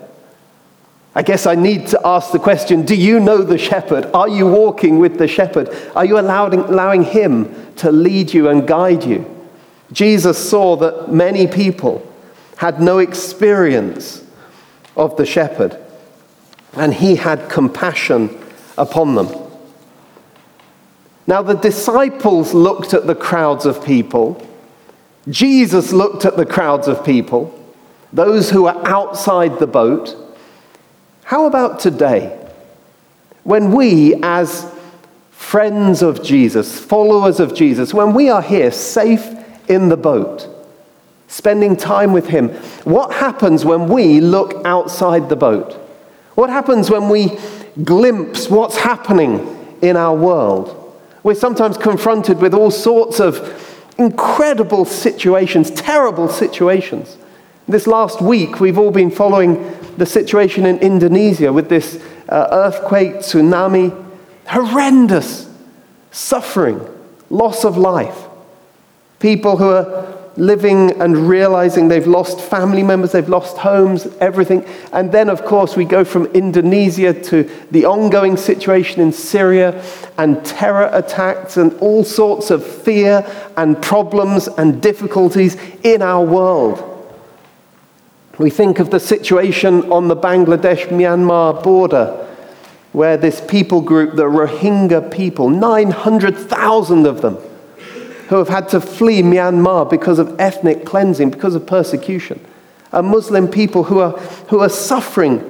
I 1.17 1.23
guess 1.23 1.47
I 1.47 1.55
need 1.55 1.87
to 1.89 2.01
ask 2.07 2.31
the 2.31 2.39
question 2.39 2.85
do 2.85 2.95
you 2.95 3.19
know 3.21 3.43
the 3.43 3.57
shepherd? 3.57 4.05
Are 4.13 4.29
you 4.29 4.47
walking 4.47 4.99
with 4.99 5.17
the 5.17 5.27
shepherd? 5.27 5.75
Are 5.97 6.05
you 6.05 6.19
allowing, 6.19 6.61
allowing 6.61 7.05
him 7.05 7.73
to 7.77 7.91
lead 7.91 8.35
you 8.35 8.51
and 8.51 8.69
guide 8.69 9.03
you? 9.03 9.25
Jesus 9.93 10.37
saw 10.37 10.77
that 10.77 11.11
many 11.11 11.47
people 11.47 12.07
had 12.59 12.83
no 12.83 12.99
experience 12.99 14.23
of 14.95 15.17
the 15.17 15.25
shepherd, 15.25 15.79
and 16.75 16.93
he 16.93 17.17
had 17.17 17.49
compassion 17.49 18.39
upon 18.77 19.15
them. 19.15 19.29
Now, 21.27 21.41
the 21.41 21.55
disciples 21.55 22.53
looked 22.53 22.93
at 22.93 23.07
the 23.07 23.15
crowds 23.15 23.65
of 23.65 23.83
people. 23.83 24.47
Jesus 25.31 25.93
looked 25.93 26.27
at 26.27 26.37
the 26.37 26.47
crowds 26.47 26.89
of 26.89 27.03
people, 27.07 27.59
those 28.13 28.51
who 28.51 28.65
were 28.65 28.87
outside 28.87 29.59
the 29.59 29.67
boat. 29.67 30.15
How 31.27 31.47
about 31.47 31.81
today? 31.81 32.37
When 33.45 33.73
we, 33.73 34.15
as 34.23 34.73
friends 35.31 36.03
of 36.03 36.23
Jesus, 36.23 36.79
followers 36.79 37.39
of 37.41 37.55
Jesus, 37.55 37.93
when 37.93 38.15
we 38.15 38.31
are 38.31 38.43
here 38.43 38.71
safe 38.71 39.29
in 39.69 39.89
the 39.89 39.97
boat, 39.97 40.49
spending 41.29 41.77
time 41.77 42.13
with 42.13 42.29
Him, 42.29 42.49
what 42.85 43.13
happens 43.13 43.65
when 43.65 43.89
we 43.89 44.21
look 44.21 44.65
outside 44.65 45.29
the 45.29 45.37
boat? 45.37 45.75
What 46.35 46.49
happens 46.49 46.91
when 46.91 47.09
we 47.09 47.39
glimpse 47.83 48.49
what's 48.49 48.77
happening 48.77 49.77
in 49.83 49.97
our 49.97 50.15
world. 50.15 50.73
We're 51.23 51.35
sometimes 51.35 51.77
confronted 51.77 52.41
with 52.41 52.55
all 52.55 52.71
sorts 52.71 53.21
of 53.21 53.63
incredible 53.99 54.85
situations, 54.85 55.71
terrible 55.71 56.29
situations. 56.29 57.17
This 57.69 57.89
last 57.89 58.23
week, 58.23 58.61
we've 58.61 58.79
all 58.79 58.93
been 58.93 59.11
following 59.11 59.77
the 59.97 60.07
situation 60.07 60.67
in 60.67 60.79
Indonesia 60.79 61.53
with 61.53 61.69
this 61.69 62.01
uh, 62.29 62.47
earthquake, 62.53 63.15
tsunami, 63.17 63.93
horrendous 64.47 65.51
suffering, 66.13 66.81
loss 67.29 67.65
of 67.65 67.77
life. 67.77 68.27
People 69.19 69.57
who 69.57 69.71
are 69.71 70.17
living 70.37 70.93
and 71.01 71.29
realizing 71.29 71.89
they've 71.89 72.07
lost 72.07 72.41
family 72.41 72.85
members, 72.85 73.11
they've 73.11 73.29
lost 73.29 73.57
homes, 73.57 74.07
everything. 74.21 74.65
And 74.93 75.11
then, 75.11 75.29
of 75.29 75.45
course, 75.45 75.75
we 75.75 75.85
go 75.85 76.05
from 76.05 76.27
Indonesia 76.27 77.13
to 77.25 77.51
the 77.73 77.85
ongoing 77.87 78.37
situation 78.37 79.01
in 79.01 79.11
Syria 79.13 79.83
and 80.19 80.45
terror 80.45 80.89
attacks 80.93 81.57
and 81.57 81.73
all 81.81 82.05
sorts 82.05 82.53
of 82.53 82.65
fear 82.65 83.27
and 83.57 83.83
problems 83.83 84.47
and 84.47 84.81
difficulties 84.81 85.57
in 85.83 86.01
our 86.01 86.25
world. 86.25 86.96
We 88.39 88.51
think 88.51 88.79
of 88.81 88.91
the 88.91 89.01
situation 89.01 89.91
on 89.91 90.09
the 90.09 90.17
Bangladesh 90.17 90.89
Myanmar 90.89 91.63
border 91.63 92.23
where 92.93 93.17
this 93.17 93.43
people 93.43 93.81
group, 93.81 94.17
the 94.17 94.25
Rohingya 94.25 95.11
people, 95.11 95.51
900,000 95.51 97.07
of 97.07 97.21
them, 97.21 97.37
who 98.29 98.37
have 98.37 98.49
had 98.49 98.69
to 98.71 98.81
flee 98.81 99.23
Myanmar 99.23 99.89
because 99.89 100.19
of 100.19 100.39
ethnic 100.41 100.87
cleansing, 100.87 101.31
because 101.31 101.55
of 101.55 101.67
persecution. 101.67 102.45
A 102.93 103.03
Muslim 103.03 103.49
people 103.49 103.85
who 103.85 103.99
are, 103.99 104.13
who 104.49 104.61
are 104.61 104.69
suffering, 104.69 105.43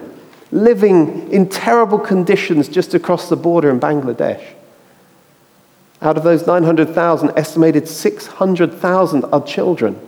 living 0.51 1.31
in 1.33 1.49
terrible 1.49 1.99
conditions 1.99 2.69
just 2.69 2.95
across 2.95 3.29
the 3.29 3.37
border 3.37 3.71
in 3.71 3.79
Bangladesh. 3.79 4.45
Out 6.03 6.17
of 6.17 6.25
those 6.25 6.47
900,000, 6.47 7.31
estimated 7.37 7.89
600,000 7.89 9.25
are 9.25 9.45
children. 9.45 10.01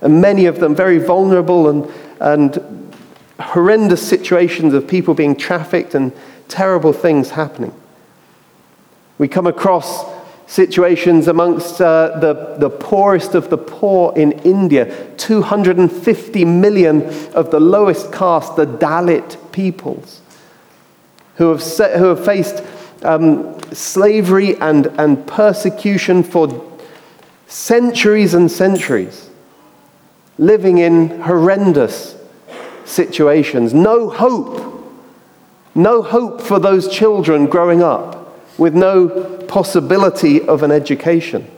And 0.00 0.20
many 0.20 0.44
of 0.44 0.60
them 0.60 0.74
very 0.74 0.98
vulnerable 0.98 1.68
and, 1.68 1.90
and 2.20 2.92
horrendous 3.38 4.06
situations 4.06 4.74
of 4.74 4.88
people 4.88 5.14
being 5.14 5.36
trafficked 5.36 5.94
and 5.94 6.12
terrible 6.48 6.92
things 6.92 7.30
happening. 7.30 7.74
We 9.18 9.28
come 9.28 9.46
across 9.46 10.04
situations 10.46 11.26
amongst 11.26 11.80
uh, 11.80 12.18
the, 12.20 12.56
the 12.58 12.70
poorest 12.70 13.34
of 13.34 13.50
the 13.50 13.58
poor 13.58 14.16
in 14.16 14.32
India, 14.40 15.10
250 15.16 16.44
million 16.44 17.02
of 17.34 17.50
the 17.50 17.60
lowest 17.60 18.12
caste, 18.12 18.56
the 18.56 18.66
Dalit 18.66 19.36
peoples, 19.52 20.20
who 21.36 21.50
have, 21.50 21.62
set, 21.62 21.98
who 21.98 22.04
have 22.06 22.24
faced 22.24 22.62
um, 23.02 23.58
slavery 23.72 24.56
and, 24.56 24.86
and 24.98 25.26
persecution 25.26 26.22
for 26.22 26.78
centuries 27.48 28.34
and 28.34 28.50
centuries, 28.50 29.25
living 30.38 30.78
in 30.78 31.20
horrendous 31.20 32.16
situations. 32.84 33.74
No 33.74 34.08
hope. 34.10 34.72
No 35.74 36.02
hope 36.02 36.40
for 36.40 36.58
those 36.58 36.88
children 36.88 37.46
growing 37.46 37.82
up 37.82 38.16
with 38.58 38.74
no 38.74 39.08
possibility 39.48 40.40
of 40.42 40.62
an 40.62 40.70
education. 40.70 41.50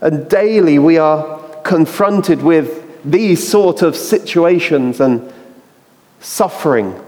And 0.00 0.28
daily 0.28 0.78
we 0.78 0.98
are 0.98 1.40
confronted 1.62 2.42
with 2.42 2.82
these 3.04 3.46
sort 3.46 3.82
of 3.82 3.96
situations 3.96 5.00
and 5.00 5.32
suffering 6.20 6.98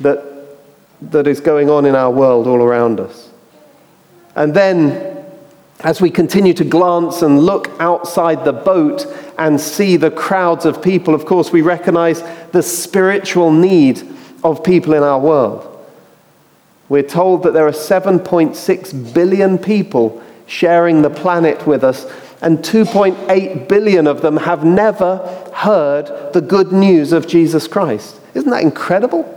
that, 0.00 0.22
that 1.00 1.26
is 1.26 1.40
going 1.40 1.70
on 1.70 1.84
in 1.84 1.94
our 1.94 2.10
world 2.10 2.46
all 2.46 2.62
around 2.62 3.00
us. 3.00 3.28
And 4.34 4.54
then, 4.54 5.07
as 5.80 6.00
we 6.00 6.10
continue 6.10 6.52
to 6.54 6.64
glance 6.64 7.22
and 7.22 7.40
look 7.40 7.70
outside 7.78 8.44
the 8.44 8.52
boat 8.52 9.06
and 9.38 9.60
see 9.60 9.96
the 9.96 10.10
crowds 10.10 10.64
of 10.64 10.82
people, 10.82 11.14
of 11.14 11.24
course, 11.24 11.52
we 11.52 11.62
recognize 11.62 12.22
the 12.50 12.62
spiritual 12.62 13.52
need 13.52 14.02
of 14.42 14.64
people 14.64 14.94
in 14.94 15.02
our 15.02 15.20
world. 15.20 15.64
We're 16.88 17.02
told 17.02 17.42
that 17.44 17.52
there 17.52 17.66
are 17.66 17.72
7.6 17.72 19.14
billion 19.14 19.58
people 19.58 20.22
sharing 20.46 21.02
the 21.02 21.10
planet 21.10 21.66
with 21.66 21.84
us, 21.84 22.10
and 22.40 22.58
2.8 22.58 23.68
billion 23.68 24.06
of 24.06 24.22
them 24.22 24.38
have 24.38 24.64
never 24.64 25.18
heard 25.54 26.32
the 26.32 26.40
good 26.40 26.72
news 26.72 27.12
of 27.12 27.26
Jesus 27.26 27.68
Christ. 27.68 28.18
Isn't 28.34 28.50
that 28.50 28.62
incredible? 28.62 29.34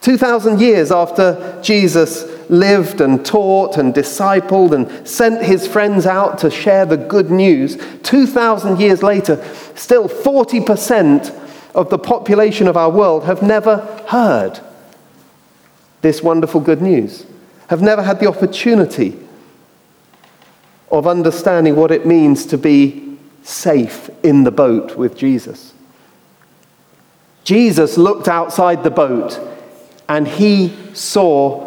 2,000 0.00 0.60
years 0.60 0.92
after 0.92 1.60
Jesus 1.62 2.35
lived 2.48 3.00
and 3.00 3.24
taught 3.24 3.76
and 3.76 3.94
discipled 3.94 4.72
and 4.72 5.08
sent 5.08 5.42
his 5.42 5.66
friends 5.66 6.06
out 6.06 6.38
to 6.38 6.50
share 6.50 6.86
the 6.86 6.96
good 6.96 7.30
news, 7.30 7.76
2,000 8.02 8.80
years 8.80 9.02
later, 9.02 9.42
still 9.74 10.08
40% 10.08 11.34
of 11.74 11.90
the 11.90 11.98
population 11.98 12.68
of 12.68 12.76
our 12.76 12.90
world 12.90 13.24
have 13.24 13.42
never 13.42 13.78
heard 14.08 14.60
this 16.02 16.22
wonderful 16.22 16.60
good 16.60 16.80
news, 16.80 17.26
have 17.68 17.82
never 17.82 18.02
had 18.02 18.20
the 18.20 18.28
opportunity 18.28 19.18
of 20.90 21.06
understanding 21.06 21.76
what 21.76 21.90
it 21.90 22.06
means 22.06 22.46
to 22.46 22.56
be 22.56 23.18
safe 23.42 24.08
in 24.22 24.44
the 24.44 24.50
boat 24.50 24.96
with 24.96 25.16
Jesus. 25.16 25.74
Jesus 27.44 27.96
looked 27.96 28.28
outside 28.28 28.82
the 28.82 28.90
boat 28.90 29.40
and 30.08 30.26
he 30.26 30.76
saw 30.94 31.65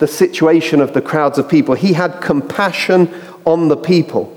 the 0.00 0.08
situation 0.08 0.80
of 0.80 0.94
the 0.94 1.00
crowds 1.00 1.38
of 1.38 1.48
people. 1.48 1.74
He 1.74 1.92
had 1.92 2.20
compassion 2.20 3.14
on 3.44 3.68
the 3.68 3.76
people. 3.76 4.36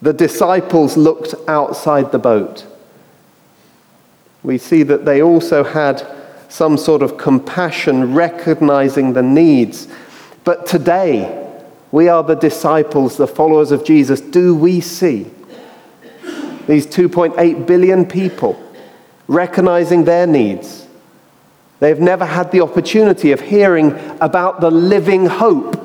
The 0.00 0.12
disciples 0.12 0.96
looked 0.96 1.34
outside 1.46 2.12
the 2.12 2.18
boat. 2.18 2.66
We 4.42 4.56
see 4.56 4.84
that 4.84 5.04
they 5.04 5.20
also 5.20 5.64
had 5.64 6.06
some 6.48 6.76
sort 6.76 7.02
of 7.02 7.18
compassion, 7.18 8.14
recognizing 8.14 9.12
the 9.12 9.22
needs. 9.22 9.88
But 10.44 10.66
today, 10.66 11.36
we 11.92 12.08
are 12.08 12.22
the 12.22 12.36
disciples, 12.36 13.16
the 13.16 13.26
followers 13.26 13.72
of 13.72 13.84
Jesus. 13.84 14.20
Do 14.20 14.54
we 14.54 14.80
see 14.80 15.30
these 16.66 16.86
2.8 16.86 17.66
billion 17.66 18.06
people 18.06 18.60
recognizing 19.26 20.04
their 20.04 20.26
needs? 20.26 20.79
They've 21.80 21.98
never 21.98 22.26
had 22.26 22.52
the 22.52 22.60
opportunity 22.60 23.32
of 23.32 23.40
hearing 23.40 23.92
about 24.20 24.60
the 24.60 24.70
living 24.70 25.26
hope 25.26 25.76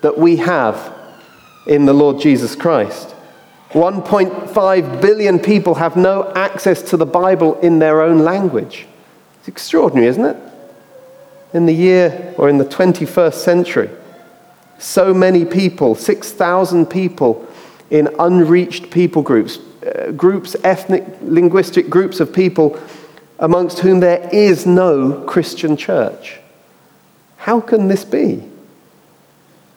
that 0.00 0.16
we 0.16 0.36
have 0.36 0.94
in 1.66 1.84
the 1.84 1.92
Lord 1.92 2.20
Jesus 2.20 2.54
Christ. 2.54 3.14
1.5 3.70 5.00
billion 5.00 5.38
people 5.38 5.74
have 5.74 5.96
no 5.96 6.30
access 6.34 6.82
to 6.90 6.96
the 6.96 7.06
Bible 7.06 7.58
in 7.60 7.78
their 7.78 8.02
own 8.02 8.18
language. 8.18 8.86
It's 9.38 9.48
extraordinary, 9.48 10.08
isn't 10.08 10.24
it? 10.24 10.36
In 11.52 11.66
the 11.66 11.72
year 11.72 12.34
or 12.38 12.48
in 12.48 12.58
the 12.58 12.64
21st 12.64 13.34
century, 13.34 13.90
so 14.78 15.12
many 15.14 15.44
people, 15.44 15.94
6,000 15.94 16.86
people 16.86 17.46
in 17.90 18.08
unreached 18.18 18.90
people 18.90 19.22
groups, 19.22 19.58
uh, 19.86 20.12
groups, 20.12 20.54
ethnic, 20.64 21.04
linguistic 21.22 21.88
groups 21.88 22.20
of 22.20 22.32
people 22.32 22.80
amongst 23.42 23.80
whom 23.80 23.98
there 23.98 24.30
is 24.32 24.66
no 24.66 25.24
Christian 25.26 25.76
church. 25.76 26.38
How 27.38 27.60
can 27.60 27.88
this 27.88 28.04
be? 28.04 28.40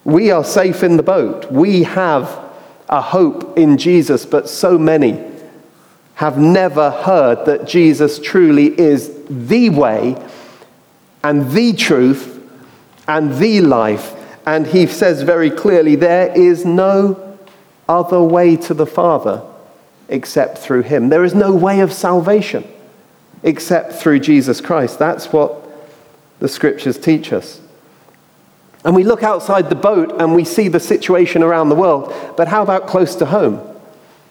We 0.04 0.30
are 0.30 0.43
safe 0.43 0.84
in 0.84 0.97
the 0.97 1.04
boat. 1.04 1.51
We 1.51 1.82
have 1.82 2.39
a 2.88 3.01
hope 3.01 3.58
in 3.58 3.80
Jesus, 3.80 4.23
but 4.23 4.47
so 4.47 4.78
many 4.78 5.19
have 6.13 6.38
never 6.38 6.91
heard 6.91 7.45
that 7.47 7.67
Jesus 7.67 8.19
truly 8.19 8.80
is 8.80 9.12
the 9.28 9.71
way 9.71 10.15
and 11.23 11.49
the 11.51 11.73
truth 11.73 12.39
and 13.08 13.36
the 13.38 13.62
life. 13.62 14.13
And 14.45 14.67
he 14.67 14.86
says 14.86 15.23
very 15.23 15.49
clearly 15.49 15.95
there 15.95 16.32
is 16.38 16.65
no 16.65 17.39
other 17.89 18.21
way 18.21 18.58
to 18.58 18.75
the 18.75 18.86
Father 18.86 19.41
except 20.08 20.60
through 20.60 20.84
him. 20.84 21.10
There 21.10 21.23
is 21.23 21.34
no 21.34 21.51
way 21.51 21.80
of 21.80 21.91
salvation 21.91 22.63
except 23.45 23.93
through 23.93 24.19
Jesus 24.19 24.60
Christ. 24.60 24.99
That's 24.99 25.31
what 25.31 25.62
the 26.39 26.49
scriptures 26.49 26.97
teach 26.97 27.31
us. 27.31 27.62
And 28.84 28.95
we 28.95 29.03
look 29.03 29.23
outside 29.23 29.69
the 29.69 29.75
boat 29.75 30.19
and 30.19 30.36
we 30.36 30.43
see 30.43 30.67
the 30.67 30.79
situation 30.79 31.41
around 31.41 31.69
the 31.69 31.75
world, 31.75 32.13
but 32.36 32.47
how 32.47 32.62
about 32.62 32.88
close 32.88 33.15
to 33.15 33.25
home? 33.25 33.62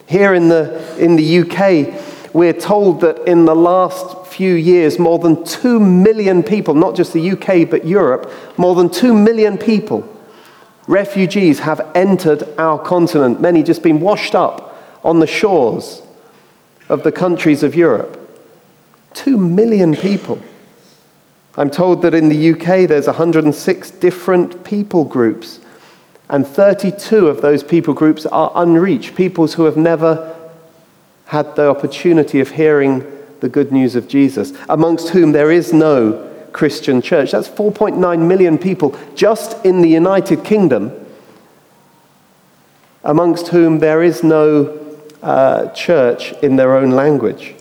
Here 0.07 0.35
in 0.35 0.49
the, 0.49 1.03
in 1.03 1.17
the 1.17 1.41
UK, 1.41 2.35
we're 2.35 2.53
told 2.53 3.01
that 3.01 3.27
in 3.27 3.47
the 3.47 3.55
last 3.55 4.27
few 4.27 4.55
years, 4.55 4.99
more 4.99 5.19
than 5.19 5.45
2 5.45 5.81
million 5.81 6.43
people, 6.43 6.75
not 6.75 6.95
just 6.95 7.13
the 7.13 7.31
UK 7.31 7.71
but 7.71 7.87
Europe, 7.87 8.31
more 8.57 8.75
than 8.75 8.91
2 8.91 9.15
million 9.15 9.57
people, 9.57 10.09
refugees, 10.87 11.61
have 11.61 11.81
entered 11.95 12.43
our 12.59 12.79
continent, 12.79 13.41
many 13.41 13.63
just 13.63 13.83
been 13.83 14.01
washed 14.01 14.35
up 14.35 14.77
on 15.05 15.21
the 15.21 15.27
shores 15.27 16.03
of 16.89 17.03
the 17.03 17.13
countries 17.13 17.63
of 17.63 17.75
Europe. 17.75 18.24
2 19.15 19.37
million 19.37 19.95
people. 19.97 20.41
I'm 21.57 21.71
told 21.71 22.03
that 22.03 22.15
in 22.15 22.29
the 22.29 22.53
UK 22.53 22.89
there's 22.89 23.07
106 23.07 23.91
different 23.93 24.65
people 24.65 25.05
groups 25.05 25.61
and 26.29 26.47
32 26.47 27.29
of 27.29 27.43
those 27.43 27.63
people 27.63 27.95
groups 27.95 28.27
are 28.27 28.51
unreached, 28.55 29.15
peoples 29.15 29.55
who 29.55 29.65
have 29.65 29.77
never 29.77 30.35
had 31.27 31.55
the 31.57 31.69
opportunity 31.69 32.41
of 32.41 32.51
hearing 32.51 33.05
the 33.41 33.49
good 33.49 33.73
news 33.73 33.95
of 33.95 34.09
Jesus, 34.09 34.53
amongst 34.69 35.11
whom 35.11 35.33
there 35.33 35.51
is 35.51 35.73
no 35.73 36.31
Christian 36.53 37.03
church. 37.03 37.33
That's 37.33 37.49
4.9 37.49 38.27
million 38.27 38.57
people 38.57 38.99
just 39.15 39.65
in 39.67 39.83
the 39.83 39.89
United 39.89 40.45
Kingdom, 40.45 40.93
amongst 43.03 43.49
whom 43.49 43.81
there 43.81 44.03
is 44.03 44.23
no 44.23 44.81
uh, 45.23 45.69
church 45.71 46.33
in 46.43 46.57
their 46.57 46.77
own 46.77 46.91
language. 46.91 47.54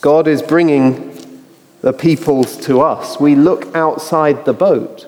God 0.00 0.28
is 0.28 0.42
bringing 0.42 1.42
the 1.80 1.92
peoples 1.92 2.56
to 2.66 2.80
us. 2.80 3.18
We 3.18 3.34
look 3.34 3.74
outside 3.74 4.44
the 4.44 4.52
boat. 4.52 5.06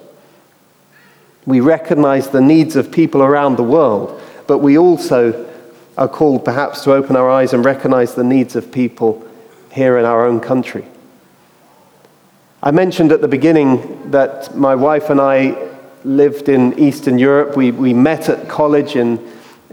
We 1.46 1.60
recognize 1.60 2.28
the 2.28 2.40
needs 2.40 2.76
of 2.76 2.90
people 2.90 3.22
around 3.22 3.56
the 3.56 3.62
world, 3.62 4.20
but 4.46 4.58
we 4.58 4.76
also 4.76 5.48
are 5.96 6.08
called 6.08 6.44
perhaps 6.44 6.82
to 6.84 6.92
open 6.92 7.16
our 7.16 7.30
eyes 7.30 7.52
and 7.52 7.64
recognize 7.64 8.14
the 8.14 8.24
needs 8.24 8.56
of 8.56 8.72
people 8.72 9.26
here 9.72 9.98
in 9.98 10.04
our 10.04 10.26
own 10.26 10.40
country. 10.40 10.84
I 12.62 12.72
mentioned 12.72 13.12
at 13.12 13.20
the 13.20 13.28
beginning 13.28 14.10
that 14.10 14.56
my 14.56 14.74
wife 14.74 15.08
and 15.08 15.20
I 15.20 15.70
lived 16.04 16.48
in 16.48 16.78
Eastern 16.78 17.18
Europe. 17.18 17.56
We, 17.56 17.70
we 17.70 17.94
met 17.94 18.28
at 18.28 18.48
college 18.48 18.96
in, 18.96 19.18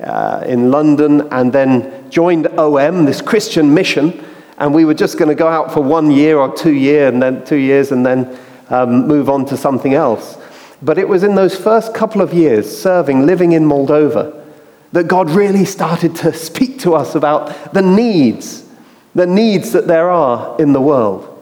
uh, 0.01 0.43
in 0.45 0.71
London 0.71 1.27
and 1.31 1.51
then 1.51 2.09
joined 2.09 2.47
OM, 2.57 3.05
this 3.05 3.21
Christian 3.21 3.73
mission. 3.73 4.23
And 4.57 4.73
we 4.73 4.85
were 4.85 4.93
just 4.93 5.17
going 5.17 5.29
to 5.29 5.35
go 5.35 5.47
out 5.47 5.73
for 5.73 5.81
one 5.81 6.11
year 6.11 6.37
or 6.37 6.55
two 6.55 6.73
year 6.73 7.07
and 7.07 7.21
then 7.21 7.45
two 7.45 7.57
years 7.57 7.91
and 7.91 8.05
then 8.05 8.39
um, 8.69 9.07
move 9.07 9.29
on 9.29 9.45
to 9.45 9.57
something 9.57 9.93
else. 9.93 10.37
But 10.81 10.97
it 10.97 11.07
was 11.07 11.23
in 11.23 11.35
those 11.35 11.55
first 11.55 11.93
couple 11.93 12.21
of 12.21 12.33
years 12.33 12.65
serving, 12.77 13.25
living 13.25 13.51
in 13.51 13.63
Moldova, 13.63 14.43
that 14.91 15.07
God 15.07 15.29
really 15.29 15.65
started 15.65 16.15
to 16.17 16.33
speak 16.33 16.79
to 16.79 16.95
us 16.95 17.15
about 17.15 17.73
the 17.73 17.81
needs, 17.81 18.67
the 19.13 19.27
needs 19.27 19.71
that 19.73 19.87
there 19.87 20.09
are 20.09 20.59
in 20.59 20.73
the 20.73 20.81
world. 20.81 21.33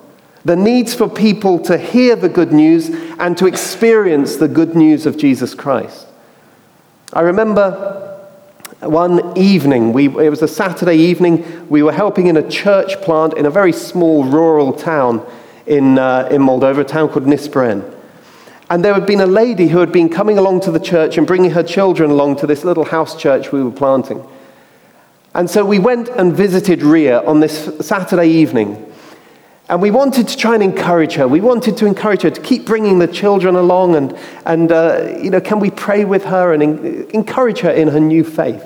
the 0.46 0.56
needs 0.56 0.94
for 0.94 1.10
people 1.10 1.58
to 1.58 1.76
hear 1.76 2.16
the 2.16 2.30
good 2.30 2.54
news 2.54 2.90
and 3.18 3.36
to 3.36 3.48
experience 3.48 4.36
the 4.36 4.48
good 4.48 4.76
news 4.76 5.08
of 5.08 5.18
Jesus 5.18 5.56
Christ. 5.56 6.06
I 7.12 7.22
remember 7.22 8.05
one 8.82 9.38
evening, 9.38 9.94
we, 9.94 10.06
it 10.06 10.30
was 10.30 10.42
a 10.42 10.48
Saturday 10.48 10.98
evening, 10.98 11.68
we 11.70 11.82
were 11.82 11.94
helping 11.94 12.28
in 12.28 12.38
a 12.38 12.50
church 12.50 13.02
plant 13.02 13.34
in 13.36 13.46
a 13.46 13.50
very 13.50 13.72
small 13.72 14.24
rural 14.24 14.74
town 14.74 15.26
in, 15.66 15.98
uh, 15.98 16.28
in 16.32 16.42
Moldova, 16.42 16.82
a 16.82 16.84
town 16.84 17.10
called 17.10 17.26
Nispren. 17.26 17.94
And 18.70 18.84
there 18.84 18.94
had 18.94 19.06
been 19.06 19.22
a 19.22 19.28
lady 19.28 19.68
who 19.68 19.80
had 19.80 19.92
been 19.92 20.10
coming 20.10 20.38
along 20.38 20.62
to 20.62 20.72
the 20.72 20.80
church 20.80 21.18
and 21.18 21.28
bringing 21.28 21.52
her 21.52 21.64
children 21.64 22.10
along 22.10 22.38
to 22.38 22.48
this 22.48 22.64
little 22.64 22.86
house 22.86 23.20
church 23.20 23.52
we 23.52 23.64
were 23.64 23.72
planting. 23.72 24.26
And 25.34 25.50
so 25.50 25.64
we 25.66 25.80
went 25.80 26.10
and 26.10 26.34
visited 26.34 26.82
Ria 26.82 27.22
on 27.24 27.42
this 27.42 27.78
Saturday 27.86 28.30
evening. 28.30 28.92
And 29.68 29.82
we 29.82 29.90
wanted 29.90 30.28
to 30.28 30.38
try 30.38 30.54
and 30.54 30.62
encourage 30.62 31.14
her. 31.14 31.28
We 31.28 31.42
wanted 31.42 31.78
to 31.78 31.88
encourage 31.88 32.22
her 32.22 32.30
to 32.30 32.42
keep 32.42 32.66
bringing 32.66 33.00
the 33.00 33.08
children 33.08 33.56
along 33.56 33.96
and, 33.96 34.18
and 34.46 34.72
uh, 34.72 35.18
you 35.20 35.32
know, 35.32 35.42
can 35.42 35.60
we 35.60 35.72
pray 35.72 36.06
with 36.06 36.26
her 36.26 36.54
and 36.54 36.62
en- 36.62 37.08
encourage 37.14 37.60
her 37.60 37.72
in 37.72 37.88
her 37.88 38.00
new 38.00 38.24
faith? 38.24 38.64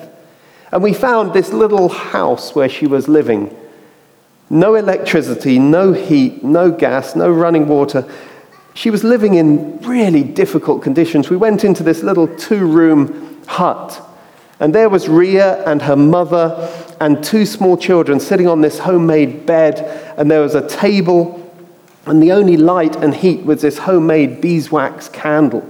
And 0.71 0.83
we 0.83 0.93
found 0.93 1.33
this 1.33 1.53
little 1.53 1.87
house 1.87 2.53
where 2.53 2.67
she 2.67 2.85
was 2.85 3.07
living. 3.07 3.55
No 4.49 4.75
electricity, 4.75 5.57
no 5.57 5.93
heat, 5.93 6.43
no 6.43 6.69
gas, 6.69 7.15
no 7.15 7.31
running 7.31 7.67
water. 7.67 8.09
She 8.73 8.89
was 8.89 9.03
living 9.03 9.35
in 9.35 9.79
really 9.79 10.23
difficult 10.23 10.83
conditions. 10.83 11.29
We 11.29 11.37
went 11.37 11.63
into 11.63 11.81
this 11.81 12.03
little 12.03 12.27
two 12.27 12.67
room 12.67 13.41
hut 13.47 14.05
and 14.59 14.75
there 14.75 14.89
was 14.89 15.07
Ria 15.07 15.63
and 15.65 15.81
her 15.81 15.95
mother 15.95 16.69
and 16.99 17.23
two 17.23 17.45
small 17.45 17.77
children 17.77 18.19
sitting 18.19 18.47
on 18.47 18.61
this 18.61 18.79
homemade 18.79 19.45
bed, 19.45 19.79
and 20.17 20.29
there 20.29 20.41
was 20.41 20.55
a 20.55 20.67
table, 20.67 21.35
and 22.05 22.21
the 22.21 22.31
only 22.31 22.57
light 22.57 22.95
and 22.97 23.15
heat 23.15 23.45
was 23.45 23.61
this 23.61 23.77
homemade 23.77 24.41
beeswax 24.41 25.09
candle. 25.09 25.67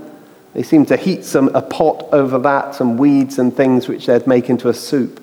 They 0.53 0.63
seemed 0.63 0.87
to 0.87 0.97
heat 0.97 1.23
some, 1.23 1.49
a 1.49 1.61
pot 1.61 2.07
over 2.11 2.39
that, 2.39 2.75
some 2.75 2.97
weeds 2.97 3.37
and 3.37 3.55
things 3.55 3.87
which 3.87 4.07
they'd 4.07 4.25
make 4.25 4.49
into 4.49 4.69
a 4.69 4.73
soup. 4.73 5.21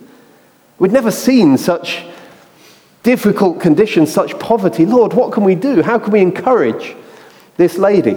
We'd 0.78 0.92
never 0.92 1.10
seen 1.10 1.58
such 1.58 2.04
difficult 3.02 3.60
conditions, 3.60 4.12
such 4.12 4.38
poverty. 4.38 4.84
Lord, 4.84 5.14
what 5.14 5.32
can 5.32 5.44
we 5.44 5.54
do? 5.54 5.82
How 5.82 5.98
can 5.98 6.12
we 6.12 6.20
encourage 6.20 6.94
this 7.56 7.78
lady? 7.78 8.16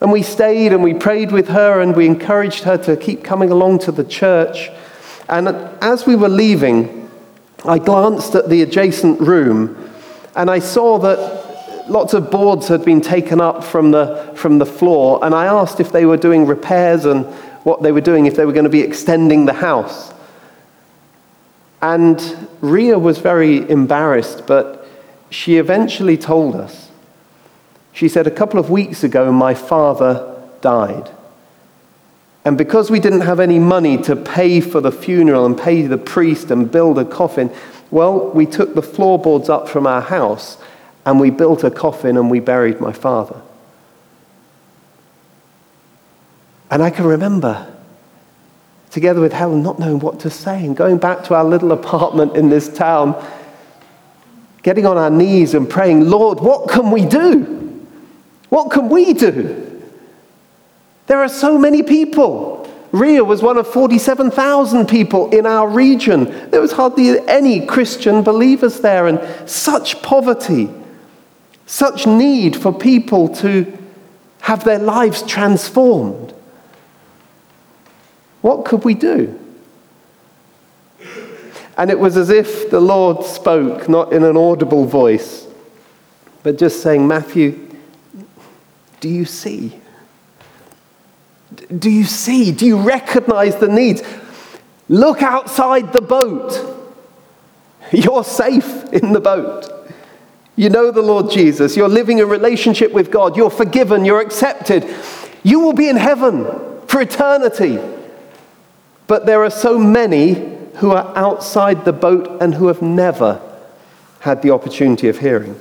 And 0.00 0.12
we 0.12 0.22
stayed 0.22 0.72
and 0.72 0.82
we 0.82 0.94
prayed 0.94 1.32
with 1.32 1.48
her 1.48 1.80
and 1.80 1.96
we 1.96 2.06
encouraged 2.06 2.64
her 2.64 2.78
to 2.78 2.96
keep 2.96 3.24
coming 3.24 3.50
along 3.50 3.80
to 3.80 3.92
the 3.92 4.04
church. 4.04 4.70
And 5.28 5.48
as 5.82 6.06
we 6.06 6.16
were 6.16 6.28
leaving, 6.28 7.10
I 7.64 7.78
glanced 7.78 8.34
at 8.34 8.48
the 8.48 8.62
adjacent 8.62 9.20
room 9.20 9.90
and 10.36 10.50
I 10.50 10.60
saw 10.60 10.98
that 10.98 11.90
lots 11.90 12.14
of 12.14 12.30
boards 12.30 12.68
had 12.68 12.84
been 12.84 13.00
taken 13.00 13.40
up 13.40 13.64
from 13.64 13.90
the, 13.90 14.32
from 14.36 14.58
the 14.58 14.66
floor. 14.66 15.18
And 15.22 15.34
I 15.34 15.46
asked 15.46 15.80
if 15.80 15.90
they 15.90 16.06
were 16.06 16.16
doing 16.16 16.46
repairs 16.46 17.04
and 17.04 17.26
what 17.64 17.82
they 17.82 17.92
were 17.92 18.00
doing, 18.00 18.26
if 18.26 18.36
they 18.36 18.46
were 18.46 18.52
going 18.52 18.64
to 18.64 18.70
be 18.70 18.82
extending 18.82 19.46
the 19.46 19.52
house. 19.52 20.12
And 21.82 22.48
Ria 22.60 22.98
was 22.98 23.18
very 23.18 23.68
embarrassed, 23.68 24.46
but 24.46 24.86
she 25.30 25.56
eventually 25.56 26.16
told 26.16 26.56
us 26.56 26.90
she 27.92 28.08
said, 28.08 28.26
A 28.26 28.30
couple 28.30 28.60
of 28.60 28.70
weeks 28.70 29.02
ago, 29.02 29.32
my 29.32 29.54
father 29.54 30.40
died. 30.60 31.10
And 32.48 32.56
because 32.56 32.90
we 32.90 32.98
didn't 32.98 33.20
have 33.20 33.40
any 33.40 33.58
money 33.58 33.98
to 34.04 34.16
pay 34.16 34.62
for 34.62 34.80
the 34.80 34.90
funeral 34.90 35.44
and 35.44 35.54
pay 35.54 35.82
the 35.82 35.98
priest 35.98 36.50
and 36.50 36.72
build 36.72 36.98
a 36.98 37.04
coffin, 37.04 37.52
well, 37.90 38.30
we 38.30 38.46
took 38.46 38.74
the 38.74 38.80
floorboards 38.80 39.50
up 39.50 39.68
from 39.68 39.86
our 39.86 40.00
house 40.00 40.56
and 41.04 41.20
we 41.20 41.28
built 41.28 41.62
a 41.62 41.70
coffin 41.70 42.16
and 42.16 42.30
we 42.30 42.40
buried 42.40 42.80
my 42.80 42.90
father. 42.90 43.38
And 46.70 46.82
I 46.82 46.88
can 46.88 47.04
remember, 47.04 47.70
together 48.92 49.20
with 49.20 49.34
Helen, 49.34 49.62
not 49.62 49.78
knowing 49.78 49.98
what 49.98 50.20
to 50.20 50.30
say 50.30 50.64
and 50.64 50.74
going 50.74 50.96
back 50.96 51.24
to 51.24 51.34
our 51.34 51.44
little 51.44 51.72
apartment 51.72 52.34
in 52.34 52.48
this 52.48 52.74
town, 52.74 53.22
getting 54.62 54.86
on 54.86 54.96
our 54.96 55.10
knees 55.10 55.52
and 55.52 55.68
praying, 55.68 56.08
Lord, 56.08 56.40
what 56.40 56.70
can 56.70 56.92
we 56.92 57.04
do? 57.04 57.86
What 58.48 58.70
can 58.70 58.88
we 58.88 59.12
do? 59.12 59.67
There 61.08 61.18
are 61.18 61.28
so 61.28 61.58
many 61.58 61.82
people. 61.82 62.70
Ria 62.92 63.24
was 63.24 63.42
one 63.42 63.58
of 63.58 63.66
47,000 63.66 64.86
people 64.86 65.30
in 65.30 65.46
our 65.46 65.68
region. 65.68 66.50
There 66.50 66.60
was 66.60 66.72
hardly 66.72 67.18
any 67.28 67.66
Christian 67.66 68.22
believers 68.22 68.80
there, 68.80 69.06
and 69.06 69.20
such 69.48 70.02
poverty, 70.02 70.70
such 71.66 72.06
need 72.06 72.56
for 72.56 72.72
people 72.72 73.28
to 73.36 73.76
have 74.40 74.64
their 74.64 74.78
lives 74.78 75.22
transformed. 75.22 76.32
What 78.40 78.64
could 78.64 78.84
we 78.84 78.94
do? 78.94 79.38
And 81.76 81.90
it 81.90 81.98
was 81.98 82.16
as 82.16 82.30
if 82.30 82.70
the 82.70 82.80
Lord 82.80 83.24
spoke, 83.24 83.88
not 83.88 84.12
in 84.12 84.24
an 84.24 84.36
audible 84.36 84.84
voice, 84.84 85.46
but 86.42 86.58
just 86.58 86.82
saying, 86.82 87.06
Matthew, 87.06 87.68
do 89.00 89.08
you 89.08 89.24
see? 89.24 89.80
Do 91.78 91.90
you 91.90 92.04
see? 92.04 92.52
Do 92.52 92.66
you 92.66 92.78
recognize 92.78 93.56
the 93.56 93.68
needs? 93.68 94.02
Look 94.88 95.22
outside 95.22 95.92
the 95.92 96.00
boat. 96.00 96.76
You're 97.92 98.24
safe 98.24 98.84
in 98.92 99.12
the 99.12 99.20
boat. 99.20 99.68
You 100.56 100.70
know 100.70 100.90
the 100.90 101.02
Lord 101.02 101.30
Jesus. 101.30 101.76
You're 101.76 101.88
living 101.88 102.20
a 102.20 102.26
relationship 102.26 102.92
with 102.92 103.10
God. 103.10 103.36
You're 103.36 103.50
forgiven. 103.50 104.04
You're 104.04 104.20
accepted. 104.20 104.84
You 105.42 105.60
will 105.60 105.72
be 105.72 105.88
in 105.88 105.96
heaven 105.96 106.44
for 106.86 107.00
eternity. 107.00 107.78
But 109.06 109.26
there 109.26 109.44
are 109.44 109.50
so 109.50 109.78
many 109.78 110.34
who 110.76 110.90
are 110.90 111.16
outside 111.16 111.84
the 111.84 111.92
boat 111.92 112.42
and 112.42 112.54
who 112.54 112.66
have 112.68 112.82
never 112.82 113.40
had 114.20 114.42
the 114.42 114.50
opportunity 114.50 115.08
of 115.08 115.18
hearing. 115.18 115.58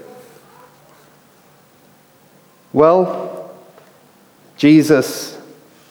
Well, 2.74 3.56
Jesus 4.58 5.37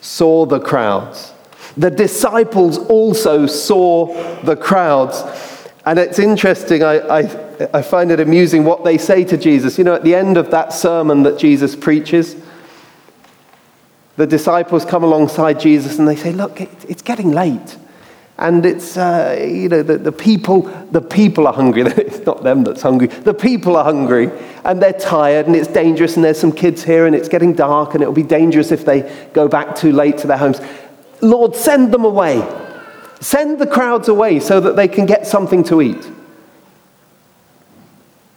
saw 0.01 0.45
the 0.45 0.59
crowds. 0.59 1.33
The 1.75 1.91
disciples 1.91 2.77
also 2.77 3.45
saw 3.45 4.07
the 4.43 4.55
crowds. 4.55 5.23
And 5.85 5.99
it's 5.99 6.19
interesting, 6.19 6.83
I, 6.83 6.99
I, 7.07 7.69
I, 7.73 7.81
find 7.81 8.11
it 8.11 8.19
amusing 8.19 8.63
what 8.63 8.83
they 8.83 8.97
say 8.97 9.23
to 9.25 9.37
Jesus. 9.37 9.77
You 9.77 9.83
know, 9.83 9.93
at 9.93 10.03
the 10.03 10.15
end 10.15 10.37
of 10.37 10.51
that 10.51 10.73
sermon 10.73 11.23
that 11.23 11.37
Jesus 11.37 11.75
preaches, 11.75 12.35
the 14.17 14.27
disciples 14.27 14.83
come 14.83 15.03
alongside 15.03 15.59
Jesus 15.59 15.99
and 15.99 16.07
they 16.07 16.15
say, 16.15 16.31
Look, 16.33 16.59
it's 16.59 17.01
getting 17.01 17.31
late 17.31 17.77
and 18.39 18.65
it's 18.65 18.97
uh, 18.97 19.35
you 19.39 19.67
know 19.67 19.81
the, 19.81 19.97
the 19.97 20.11
people 20.11 20.61
the 20.91 21.01
people 21.01 21.47
are 21.47 21.53
hungry. 21.53 21.81
It's 21.97 22.25
not 22.25 22.43
them 22.43 22.63
that's 22.63 22.81
hungry. 22.81 23.07
The 23.07 23.33
people 23.33 23.75
are 23.75 23.83
hungry 23.83 24.29
and 24.63 24.81
they're 24.81 24.93
tired 24.93 25.47
and 25.47 25.55
it's 25.55 25.67
dangerous 25.67 26.15
and 26.15 26.23
there's 26.23 26.39
some 26.39 26.51
kids 26.51 26.83
here 26.83 27.05
and 27.07 27.15
it's 27.15 27.29
getting 27.29 27.53
dark 27.53 27.93
and 27.93 28.01
it'll 28.01 28.13
be 28.13 28.23
dangerous 28.23 28.71
if 28.71 28.85
they 28.85 29.29
go 29.33 29.47
back 29.47 29.75
too 29.75 29.91
late 29.91 30.19
to 30.19 30.27
their 30.27 30.37
homes. 30.37 30.59
Lord 31.21 31.55
send 31.55 31.91
them 31.91 32.05
away. 32.05 32.45
Send 33.19 33.59
the 33.59 33.65
crowds 33.65 34.07
away 34.07 34.39
so 34.39 34.59
that 34.59 34.75
they 34.75 34.87
can 34.87 35.07
get 35.07 35.25
something 35.25 35.63
to 35.65 35.81
eat. 35.81 36.11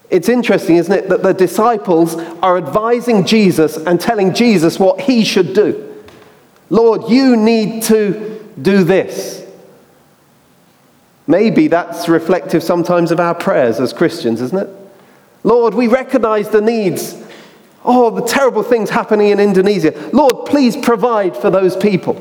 It's 0.09 0.29
interesting, 0.29 0.77
isn't 0.77 0.93
it, 0.93 1.09
that 1.09 1.23
the 1.23 1.35
disciples 1.35 2.17
are 2.43 2.57
advising 2.57 3.27
Jesus 3.27 3.77
and 3.77 4.01
telling 4.01 4.35
Jesus 4.35 4.79
what 4.79 5.01
he 5.01 5.25
should 5.25 5.55
do. 5.55 5.87
Lord, 6.71 7.11
you 7.11 7.37
need 7.37 7.85
to 7.85 8.45
do 8.61 8.83
this. 8.83 9.40
Maybe 11.31 11.69
that's 11.69 12.09
reflective 12.09 12.61
sometimes 12.61 13.13
of 13.13 13.21
our 13.21 13.37
prayers 13.37 13.79
as 13.79 13.93
Christians, 13.93 14.41
isn't 14.41 14.59
it? 14.59 14.69
Lord, 15.45 15.75
we 15.75 15.87
recognize 15.87 16.49
the 16.49 16.61
needs. 16.61 17.23
Oh, 17.85 18.11
the 18.11 18.27
terrible 18.27 18.65
things 18.65 18.91
happening 18.91 19.29
in 19.29 19.39
Indonesia. 19.39 19.93
Lord, 20.13 20.47
please 20.47 20.77
provide 20.77 21.37
for 21.37 21.49
those 21.49 21.77
people. 21.77 22.21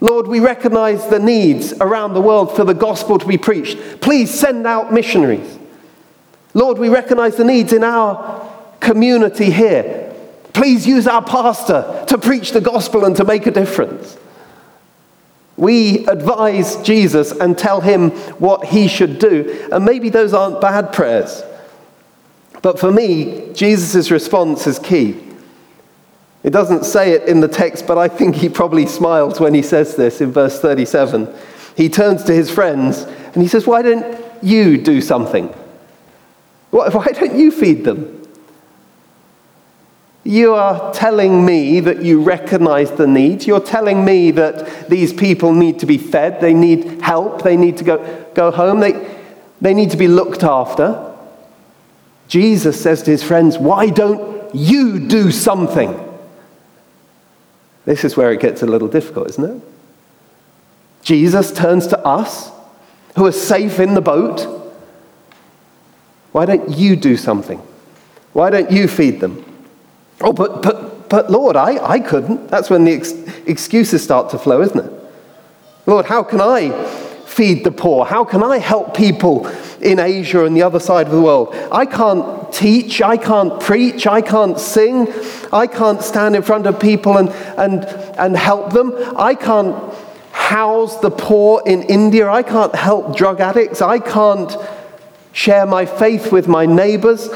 Lord, 0.00 0.26
we 0.26 0.40
recognize 0.40 1.08
the 1.08 1.18
needs 1.18 1.72
around 1.80 2.12
the 2.12 2.20
world 2.20 2.54
for 2.54 2.64
the 2.64 2.74
gospel 2.74 3.18
to 3.18 3.26
be 3.26 3.38
preached. 3.38 4.02
Please 4.02 4.30
send 4.30 4.66
out 4.66 4.92
missionaries. 4.92 5.58
Lord, 6.52 6.76
we 6.76 6.90
recognize 6.90 7.36
the 7.36 7.44
needs 7.44 7.72
in 7.72 7.82
our 7.82 8.46
community 8.80 9.50
here. 9.50 10.14
Please 10.52 10.86
use 10.86 11.06
our 11.06 11.24
pastor 11.24 12.04
to 12.08 12.18
preach 12.18 12.52
the 12.52 12.60
gospel 12.60 13.06
and 13.06 13.16
to 13.16 13.24
make 13.24 13.46
a 13.46 13.50
difference. 13.50 14.18
We 15.56 16.06
advise 16.06 16.76
Jesus 16.82 17.32
and 17.32 17.56
tell 17.56 17.80
him 17.80 18.10
what 18.38 18.66
he 18.66 18.88
should 18.88 19.18
do. 19.18 19.68
And 19.72 19.84
maybe 19.84 20.10
those 20.10 20.34
aren't 20.34 20.60
bad 20.60 20.92
prayers. 20.92 21.42
But 22.62 22.78
for 22.78 22.90
me, 22.90 23.52
Jesus' 23.54 24.10
response 24.10 24.66
is 24.66 24.78
key. 24.78 25.22
It 26.42 26.50
doesn't 26.50 26.84
say 26.84 27.12
it 27.12 27.28
in 27.28 27.40
the 27.40 27.48
text, 27.48 27.86
but 27.86 27.98
I 27.98 28.08
think 28.08 28.36
he 28.36 28.48
probably 28.48 28.86
smiles 28.86 29.40
when 29.40 29.54
he 29.54 29.62
says 29.62 29.96
this 29.96 30.20
in 30.20 30.30
verse 30.30 30.60
37. 30.60 31.32
He 31.76 31.88
turns 31.88 32.22
to 32.24 32.32
his 32.32 32.50
friends 32.50 33.02
and 33.02 33.42
he 33.42 33.48
says, 33.48 33.66
Why 33.66 33.82
don't 33.82 34.20
you 34.42 34.78
do 34.78 35.00
something? 35.00 35.48
Why 36.70 36.88
don't 36.90 37.36
you 37.36 37.50
feed 37.50 37.84
them? 37.84 38.15
You 40.26 40.54
are 40.54 40.92
telling 40.92 41.46
me 41.46 41.78
that 41.80 42.02
you 42.02 42.20
recognize 42.20 42.90
the 42.90 43.06
need. 43.06 43.46
You're 43.46 43.60
telling 43.60 44.04
me 44.04 44.32
that 44.32 44.90
these 44.90 45.12
people 45.12 45.52
need 45.52 45.78
to 45.78 45.86
be 45.86 45.98
fed, 45.98 46.40
they 46.40 46.52
need 46.52 47.00
help, 47.00 47.42
they 47.42 47.56
need 47.56 47.76
to 47.76 47.84
go, 47.84 48.26
go 48.34 48.50
home, 48.50 48.80
they, 48.80 48.92
they 49.60 49.72
need 49.72 49.92
to 49.92 49.96
be 49.96 50.08
looked 50.08 50.42
after. 50.42 51.14
Jesus 52.26 52.80
says 52.80 53.04
to 53.04 53.12
his 53.12 53.22
friends, 53.22 53.56
Why 53.56 53.88
don't 53.88 54.52
you 54.52 54.98
do 55.06 55.30
something? 55.30 56.02
This 57.84 58.04
is 58.04 58.16
where 58.16 58.32
it 58.32 58.40
gets 58.40 58.62
a 58.62 58.66
little 58.66 58.88
difficult, 58.88 59.30
isn't 59.30 59.44
it? 59.44 59.62
Jesus 61.02 61.52
turns 61.52 61.86
to 61.86 61.98
us 62.04 62.50
who 63.14 63.26
are 63.26 63.32
safe 63.32 63.78
in 63.78 63.94
the 63.94 64.00
boat. 64.00 64.44
Why 66.32 66.46
don't 66.46 66.68
you 66.76 66.96
do 66.96 67.16
something? 67.16 67.58
Why 68.32 68.50
don't 68.50 68.72
you 68.72 68.88
feed 68.88 69.20
them? 69.20 69.45
Oh, 70.20 70.32
but, 70.32 70.62
but, 70.62 71.08
but 71.08 71.30
Lord, 71.30 71.56
I, 71.56 71.84
I 71.84 72.00
couldn't. 72.00 72.48
That's 72.48 72.70
when 72.70 72.84
the 72.84 72.92
ex- 72.92 73.12
excuses 73.46 74.02
start 74.02 74.30
to 74.30 74.38
flow, 74.38 74.62
isn't 74.62 74.78
it? 74.78 74.92
Lord, 75.86 76.06
how 76.06 76.22
can 76.22 76.40
I 76.40 76.70
feed 77.26 77.64
the 77.64 77.70
poor? 77.70 78.06
How 78.06 78.24
can 78.24 78.42
I 78.42 78.58
help 78.58 78.96
people 78.96 79.46
in 79.80 79.98
Asia 79.98 80.44
and 80.46 80.56
the 80.56 80.62
other 80.62 80.80
side 80.80 81.06
of 81.06 81.12
the 81.12 81.20
world? 81.20 81.54
I 81.70 81.84
can't 81.84 82.52
teach, 82.52 83.02
I 83.02 83.18
can't 83.18 83.60
preach, 83.60 84.06
I 84.06 84.22
can't 84.22 84.58
sing, 84.58 85.12
I 85.52 85.66
can't 85.66 86.02
stand 86.02 86.34
in 86.34 86.42
front 86.42 86.66
of 86.66 86.80
people 86.80 87.18
and, 87.18 87.28
and, 87.58 87.84
and 88.18 88.36
help 88.36 88.72
them. 88.72 88.94
I 89.16 89.34
can't 89.34 89.76
house 90.32 90.98
the 91.00 91.10
poor 91.10 91.62
in 91.66 91.82
India, 91.82 92.28
I 92.30 92.42
can't 92.42 92.74
help 92.74 93.16
drug 93.16 93.40
addicts, 93.40 93.82
I 93.82 93.98
can't 93.98 94.56
share 95.32 95.66
my 95.66 95.84
faith 95.84 96.32
with 96.32 96.48
my 96.48 96.64
neighbors. 96.64 97.28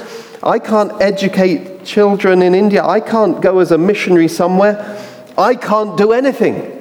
I 0.43 0.59
can't 0.59 1.01
educate 1.03 1.70
children 1.85 2.43
in 2.43 2.55
India. 2.55 2.85
I 2.85 3.01
can't 3.01 3.41
go 3.41 3.59
as 3.59 3.71
a 3.71 3.79
missionary 3.79 4.29
somewhere. 4.29 4.99
I 5.37 5.55
can't 5.55 5.97
do 5.97 6.13
anything. 6.13 6.77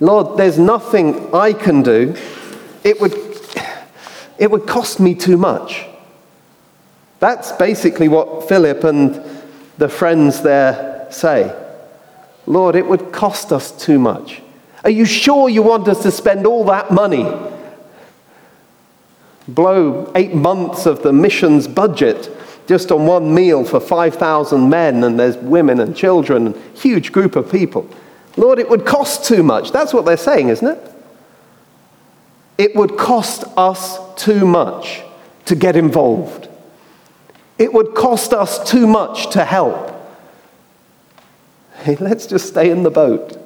Lord, 0.00 0.36
there's 0.36 0.58
nothing 0.58 1.34
I 1.34 1.52
can 1.52 1.82
do. 1.82 2.14
It 2.84 3.00
would, 3.00 3.14
it 4.38 4.50
would 4.50 4.66
cost 4.66 5.00
me 5.00 5.14
too 5.14 5.36
much. 5.36 5.86
That's 7.18 7.52
basically 7.52 8.08
what 8.08 8.48
Philip 8.48 8.84
and 8.84 9.20
the 9.78 9.88
friends 9.88 10.42
there 10.42 11.06
say. 11.10 11.54
Lord, 12.46 12.76
it 12.76 12.86
would 12.86 13.12
cost 13.12 13.52
us 13.52 13.72
too 13.72 13.98
much. 13.98 14.42
Are 14.84 14.90
you 14.90 15.04
sure 15.04 15.48
you 15.48 15.62
want 15.62 15.88
us 15.88 16.02
to 16.02 16.10
spend 16.10 16.46
all 16.46 16.64
that 16.64 16.90
money? 16.90 17.26
Blow 19.48 20.12
eight 20.14 20.34
months 20.34 20.86
of 20.86 21.02
the 21.02 21.12
mission's 21.12 21.66
budget 21.66 22.30
just 22.66 22.90
on 22.90 23.06
one 23.06 23.34
meal 23.34 23.64
for 23.64 23.80
5,000 23.80 24.68
men, 24.68 25.04
and 25.04 25.18
there's 25.18 25.36
women 25.36 25.80
and 25.80 25.96
children, 25.96 26.46
and 26.48 26.56
huge 26.76 27.12
group 27.12 27.36
of 27.36 27.50
people. 27.50 27.88
Lord, 28.36 28.58
it 28.58 28.68
would 28.68 28.84
cost 28.84 29.24
too 29.24 29.42
much. 29.42 29.72
That's 29.72 29.94
what 29.94 30.04
they're 30.04 30.16
saying, 30.16 30.48
isn't 30.48 30.66
it? 30.66 30.92
It 32.58 32.74
would 32.74 32.96
cost 32.96 33.44
us 33.56 33.98
too 34.16 34.46
much 34.46 35.02
to 35.46 35.54
get 35.54 35.76
involved. 35.76 36.48
It 37.58 37.72
would 37.72 37.94
cost 37.94 38.32
us 38.32 38.68
too 38.70 38.86
much 38.86 39.30
to 39.30 39.44
help. 39.44 39.92
Hey, 41.78 41.96
let's 41.96 42.26
just 42.26 42.48
stay 42.48 42.70
in 42.70 42.82
the 42.82 42.90
boat. 42.90 43.38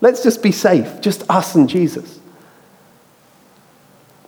Let's 0.00 0.22
just 0.22 0.42
be 0.42 0.52
safe, 0.52 1.00
just 1.00 1.24
us 1.30 1.54
and 1.54 1.68
Jesus. 1.68 2.18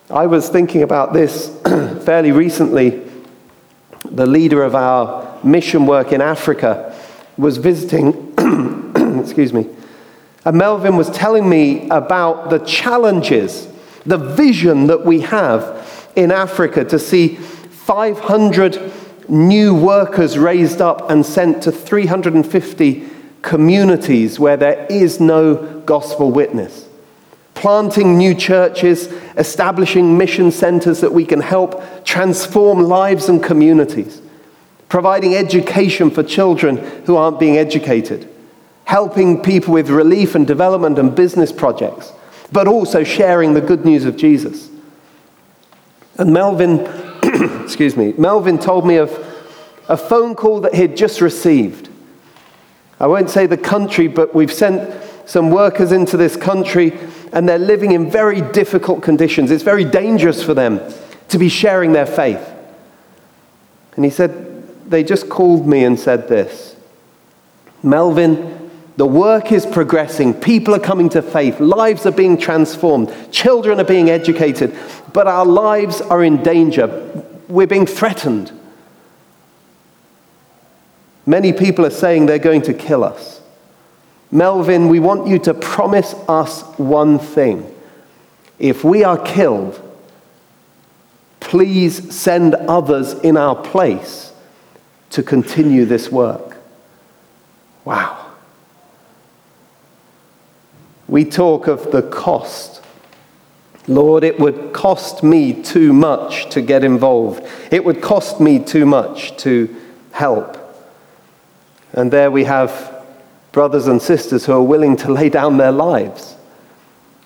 I 0.09 0.27
was 0.27 0.49
thinking 0.49 0.83
about 0.83 1.13
this 1.13 1.49
fairly 2.05 2.33
recently. 2.33 3.06
The 4.11 4.27
leader 4.27 4.62
of 4.62 4.75
our 4.75 5.38
mission 5.45 5.87
work 5.87 6.12
in 6.12 6.21
Africa 6.21 6.95
was 7.37 7.59
visiting, 7.59 8.33
excuse 9.21 9.53
me, 9.53 9.69
and 10.45 10.57
Melvin 10.57 10.97
was 10.97 11.11
telling 11.11 11.49
me 11.49 11.88
about 11.90 12.51
the 12.51 12.59
challenges, 12.61 13.69
the 14.05 14.16
vision 14.16 14.87
that 14.87 15.05
we 15.05 15.21
have 15.23 16.11
in 16.14 16.31
Africa 16.31 16.85
to 16.85 16.99
see 16.99 17.35
500 17.35 18.92
new 19.29 19.75
workers 19.75 20.38
raised 20.38 20.81
up 20.81 21.11
and 21.11 21.27
sent 21.27 21.62
to 21.64 21.73
350 21.73 23.09
communities 23.42 24.38
where 24.38 24.57
there 24.57 24.87
is 24.88 25.21
no 25.21 25.81
gospel 25.81 26.31
witness. 26.31 26.86
Planting 27.57 28.16
new 28.16 28.35
churches, 28.35 29.09
establishing 29.37 30.16
mission 30.16 30.53
centers 30.53 31.01
that 31.01 31.12
we 31.12 31.27
can 31.27 31.40
help 31.40 31.83
transform 32.05 32.81
lives 32.81 33.29
and 33.29 33.42
communities, 33.42 34.23
providing 34.88 35.35
education 35.35 36.11
for 36.11 36.23
children 36.23 36.77
who 37.07 37.16
aren't 37.16 37.40
being 37.40 37.57
educated 37.57 38.33
helping 38.87 39.42
people 39.42 39.75
with 39.75 39.90
relief 39.90 40.35
and 40.35 40.47
development 40.47 40.99
and 40.99 41.14
business 41.14 41.53
projects, 41.53 42.12
but 42.53 42.69
also 42.69 43.03
sharing 43.03 43.53
the 43.53 43.61
good 43.61 43.85
news 43.85 44.05
of 44.05 44.16
Jesus. 44.16 44.71
And 46.19 46.33
Melvin, 46.33 46.87
excuse 47.62 47.97
me, 47.97 48.14
Melvin 48.16 48.59
told 48.59 48.87
me 48.87 48.97
of 48.97 49.11
a 49.88 49.97
phone 49.97 50.37
call 50.37 50.61
that 50.61 50.75
he'd 50.75 50.97
just 50.97 51.21
received. 51.21 51.88
I 53.01 53.09
won't 53.09 53.29
say 53.29 53.47
the 53.47 53.59
country, 53.59 54.07
but 54.07 54.35
we've 54.35 54.53
sent 54.53 54.95
some 55.29 55.51
workers 55.51 55.90
into 55.90 56.16
this 56.16 56.37
country 56.37 56.97
and 57.37 57.46
they're 57.46 57.59
living 57.59 57.92
in 57.92 58.11
very 58.11 58.40
difficult 58.40 59.03
conditions. 59.03 59.51
It's 59.51 59.62
very 59.62 59.85
dangerous 59.85 60.42
for 60.42 60.55
them 60.55 60.81
to 61.29 61.38
be 61.38 61.51
sharing 61.51 61.92
their 61.92 62.07
faith. 62.07 62.40
And 63.94 64.07
he 64.07 64.11
said, 64.11 64.88
they 64.88 65.05
just 65.05 65.29
called 65.29 65.66
me 65.66 65.85
and 65.85 66.01
said 66.01 66.29
this 66.29 66.75
Melvin, 67.83 68.70
the 68.96 69.05
work 69.05 69.53
is 69.53 69.66
progressing. 69.66 70.33
People 70.33 70.75
are 70.75 70.81
coming 70.81 71.11
to 71.11 71.20
faith. 71.20 71.61
Lives 71.61 72.07
are 72.07 72.11
being 72.11 72.38
transformed. 72.38 73.14
Children 73.33 73.81
are 73.81 73.85
being 73.85 74.09
educated. 74.09 74.75
But 75.12 75.27
our 75.27 75.44
lives 75.44 76.01
are 76.01 76.25
in 76.25 76.42
danger. 76.42 76.87
We're 77.49 77.66
being 77.66 77.85
threatened. 77.85 78.51
Many 81.27 81.53
people 81.53 81.85
are 81.85 81.90
saying 81.90 82.25
they're 82.25 82.38
going 82.38 82.62
to 82.62 82.72
kill 82.72 83.05
us. 83.05 83.42
Melvin, 84.31 84.89
we 84.89 85.01
want 85.01 85.29
you 85.29 85.39
to 85.41 85.55
promise 85.55 86.15
us 86.29 86.62
one 86.79 87.19
thing. 87.19 87.73
If 88.59 88.83
we 88.83 89.05
are 89.05 89.19
killed, 89.19 89.81
please 91.41 92.15
send 92.15 92.55
others 92.55 93.12
in 93.12 93.37
our 93.37 93.55
place 93.55 94.33
to 95.11 95.23
continue 95.23 95.85
this 95.85 96.11
work. 96.11 96.57
Wow. 97.85 98.33
We 101.07 101.25
talk 101.25 101.69
of 101.69 101.93
the 101.93 102.03
cost. 102.03 102.83
Lord, 103.87 104.25
it 104.25 104.41
would 104.41 104.73
cost 104.73 105.23
me 105.23 105.62
too 105.62 105.93
much 105.93 106.51
to 106.51 106.61
get 106.61 106.83
involved. 106.83 107.47
It 107.71 107.85
would 107.85 108.03
cost 108.03 108.41
me 108.41 108.59
too 108.59 108.85
much 108.85 109.37
to 109.39 109.75
help. 110.11 110.59
And 111.93 112.11
there 112.11 112.31
we 112.33 112.45
have 112.45 112.96
brothers 113.57 113.87
and 113.87 114.03
sisters 114.03 114.45
who 114.45 114.53
are 114.53 114.62
willing 114.62 114.99
to 114.99 115.11
lay 115.11 115.31
down 115.31 115.57
their 115.57 115.73
lives 115.73 116.37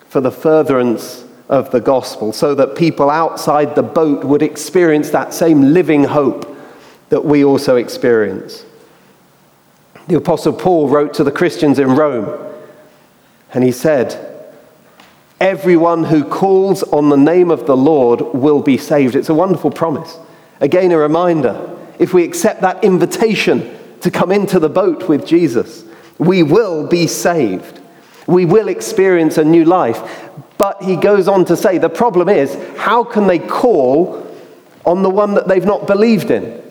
for 0.07 0.21
the 0.21 0.31
furtherance 0.31 1.25
of 1.49 1.69
the 1.71 1.81
gospel 1.81 2.31
so 2.31 2.55
that 2.55 2.73
people 2.73 3.09
outside 3.09 3.75
the 3.75 3.83
boat 3.83 4.23
would 4.23 4.41
experience 4.41 5.09
that 5.09 5.33
same 5.33 5.73
living 5.73 6.05
hope 6.05 6.57
that 7.09 7.25
we 7.25 7.43
also 7.43 7.75
experience. 7.75 8.63
The 10.07 10.15
Apostle 10.15 10.53
Paul 10.53 10.87
wrote 10.87 11.13
to 11.15 11.25
the 11.25 11.33
Christians 11.33 11.79
in 11.79 11.97
Rome 11.97 12.55
and 13.53 13.61
he 13.61 13.73
said, 13.73 14.55
Everyone 15.41 16.05
who 16.05 16.23
calls 16.23 16.81
on 16.81 17.09
the 17.09 17.17
name 17.17 17.51
of 17.51 17.65
the 17.65 17.75
Lord 17.75 18.21
will 18.21 18.61
be 18.61 18.77
saved. 18.77 19.17
It's 19.17 19.27
a 19.27 19.33
wonderful 19.33 19.69
promise. 19.69 20.17
Again, 20.61 20.93
a 20.93 20.97
reminder 20.97 21.77
if 21.99 22.13
we 22.13 22.23
accept 22.23 22.61
that 22.61 22.85
invitation 22.85 23.77
to 23.99 24.09
come 24.09 24.31
into 24.31 24.59
the 24.59 24.69
boat 24.69 25.09
with 25.09 25.25
Jesus, 25.25 25.90
we 26.21 26.43
will 26.43 26.85
be 26.85 27.07
saved. 27.07 27.79
We 28.27 28.45
will 28.45 28.67
experience 28.67 29.39
a 29.39 29.43
new 29.43 29.65
life. 29.65 30.29
But 30.59 30.83
he 30.83 30.95
goes 30.95 31.27
on 31.27 31.45
to 31.45 31.57
say 31.57 31.79
the 31.79 31.89
problem 31.89 32.29
is 32.29 32.55
how 32.77 33.03
can 33.03 33.25
they 33.25 33.39
call 33.39 34.27
on 34.85 35.01
the 35.01 35.09
one 35.09 35.33
that 35.33 35.47
they've 35.47 35.65
not 35.65 35.87
believed 35.87 36.29
in? 36.29 36.61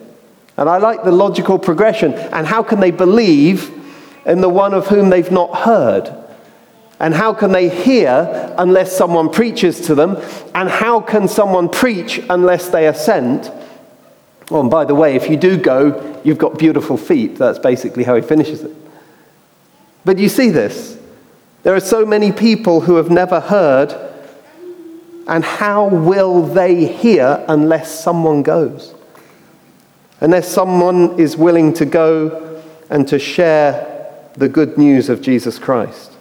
And 0.55 0.69
I 0.69 0.77
like 0.77 1.03
the 1.03 1.11
logical 1.11 1.59
progression. 1.59 2.13
And 2.13 2.47
how 2.47 2.63
can 2.63 2.79
they 2.79 2.91
believe 2.91 3.69
in 4.25 4.39
the 4.39 4.47
one 4.47 4.73
of 4.73 4.87
whom 4.87 5.09
they've 5.09 5.31
not 5.31 5.53
heard? 5.53 6.15
And 7.01 7.13
how 7.13 7.33
can 7.33 7.51
they 7.51 7.67
hear 7.67 8.55
unless 8.57 8.95
someone 8.95 9.29
preaches 9.29 9.81
to 9.87 9.95
them? 9.95 10.15
And 10.55 10.69
how 10.69 11.01
can 11.01 11.27
someone 11.27 11.67
preach 11.67 12.21
unless 12.29 12.69
they 12.69 12.87
are 12.87 12.93
sent? 12.93 13.51
Oh, 14.49 14.61
and 14.61 14.71
by 14.71 14.85
the 14.85 14.95
way, 14.95 15.17
if 15.17 15.29
you 15.29 15.35
do 15.35 15.57
go, 15.57 16.21
you've 16.23 16.37
got 16.37 16.57
beautiful 16.57 16.95
feet. 16.95 17.35
That's 17.35 17.59
basically 17.59 18.05
how 18.05 18.15
he 18.15 18.21
finishes 18.21 18.61
it. 18.61 18.80
But 20.03 20.17
you 20.17 20.29
see 20.29 20.49
this. 20.49 20.97
There 21.63 21.75
are 21.75 21.79
so 21.79 22.05
many 22.05 22.31
people 22.31 22.81
who 22.81 22.95
have 22.95 23.09
never 23.11 23.39
heard 23.39 23.93
And 25.27 25.43
how 25.43 25.87
will 25.87 26.41
they 26.41 26.85
hear 26.85 27.43
unless 27.47 28.03
someone 28.03 28.43
goes? 28.43 28.93
Unless 30.19 30.49
someone 30.49 31.19
is 31.19 31.37
willing 31.37 31.73
to 31.73 31.85
go 31.85 32.61
and 32.89 33.07
to 33.07 33.17
share 33.19 34.13
the 34.33 34.49
good 34.49 34.77
news 34.77 35.09
of 35.09 35.21
Jesus 35.21 35.57
Christ. 35.57 36.11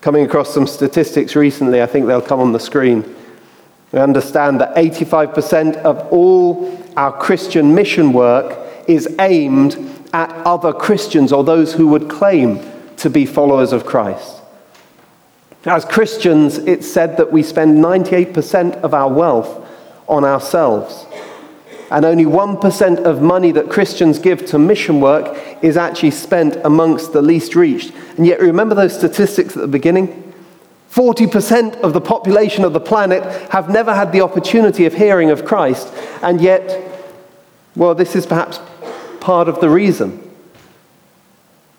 Coming 0.00 0.24
across 0.24 0.52
some 0.54 0.66
statistics 0.66 1.34
recently, 1.34 1.82
I 1.82 1.86
think 1.86 2.06
they'll 2.06 2.22
come 2.22 2.40
on 2.40 2.52
the 2.52 2.60
screen. 2.60 3.14
We 3.92 3.98
understand 3.98 4.60
that 4.60 4.76
85% 4.76 5.78
of 5.78 6.12
all 6.12 6.80
our 6.96 7.12
Christian 7.12 7.74
mission 7.74 8.12
work 8.12 8.58
is 8.86 9.08
aimed 9.18 9.74
at 10.12 10.30
other 10.46 10.72
Christians 10.72 11.32
or 11.32 11.44
those 11.44 11.74
who 11.74 11.88
would 11.88 12.08
claim 12.08 12.60
to 12.98 13.10
be 13.10 13.26
followers 13.26 13.72
of 13.72 13.84
Christ. 13.84 14.40
As 15.64 15.84
Christians, 15.84 16.58
it's 16.58 16.86
said 16.90 17.16
that 17.16 17.32
we 17.32 17.42
spend 17.42 17.84
98% 17.84 18.76
of 18.82 18.94
our 18.94 19.12
wealth 19.12 19.66
on 20.08 20.24
ourselves. 20.24 21.04
And 21.90 22.04
only 22.04 22.24
1% 22.24 23.04
of 23.04 23.22
money 23.22 23.52
that 23.52 23.70
Christians 23.70 24.18
give 24.18 24.46
to 24.46 24.58
mission 24.58 25.00
work 25.00 25.36
is 25.62 25.76
actually 25.76 26.12
spent 26.12 26.56
amongst 26.64 27.12
the 27.12 27.22
least 27.22 27.54
reached. 27.54 27.92
And 28.16 28.26
yet, 28.26 28.40
remember 28.40 28.74
those 28.74 28.96
statistics 28.96 29.56
at 29.56 29.62
the 29.62 29.68
beginning? 29.68 30.32
40% 30.92 31.80
of 31.80 31.92
the 31.92 32.00
population 32.00 32.64
of 32.64 32.72
the 32.72 32.80
planet 32.80 33.22
have 33.50 33.68
never 33.68 33.94
had 33.94 34.12
the 34.12 34.22
opportunity 34.22 34.86
of 34.86 34.94
hearing 34.94 35.30
of 35.30 35.44
Christ. 35.44 35.92
And 36.22 36.40
yet, 36.40 36.82
well, 37.76 37.94
this 37.94 38.16
is 38.16 38.24
perhaps 38.24 38.58
part 39.26 39.48
of 39.48 39.60
the 39.60 39.68
reason. 39.68 40.22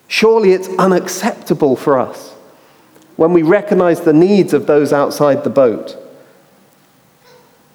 Surely 0.06 0.52
it's 0.52 0.68
unacceptable 0.78 1.76
for 1.76 1.98
us 1.98 2.34
when 3.16 3.32
we 3.32 3.40
recognize 3.40 4.02
the 4.02 4.12
needs 4.12 4.52
of 4.52 4.66
those 4.66 4.92
outside 4.92 5.44
the 5.44 5.50
boat. 5.50 5.96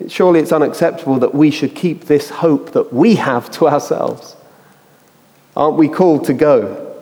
Surely 0.07 0.39
it's 0.39 0.51
unacceptable 0.51 1.17
that 1.17 1.33
we 1.33 1.49
should 1.49 1.73
keep 1.73 2.05
this 2.05 2.29
hope 2.29 2.73
that 2.73 2.93
we 2.93 3.15
have 3.15 3.49
to 3.49 3.67
ourselves. 3.67 4.35
Aren't 5.57 5.77
we 5.77 5.89
called 5.89 6.25
to 6.25 6.35
go? 6.35 6.95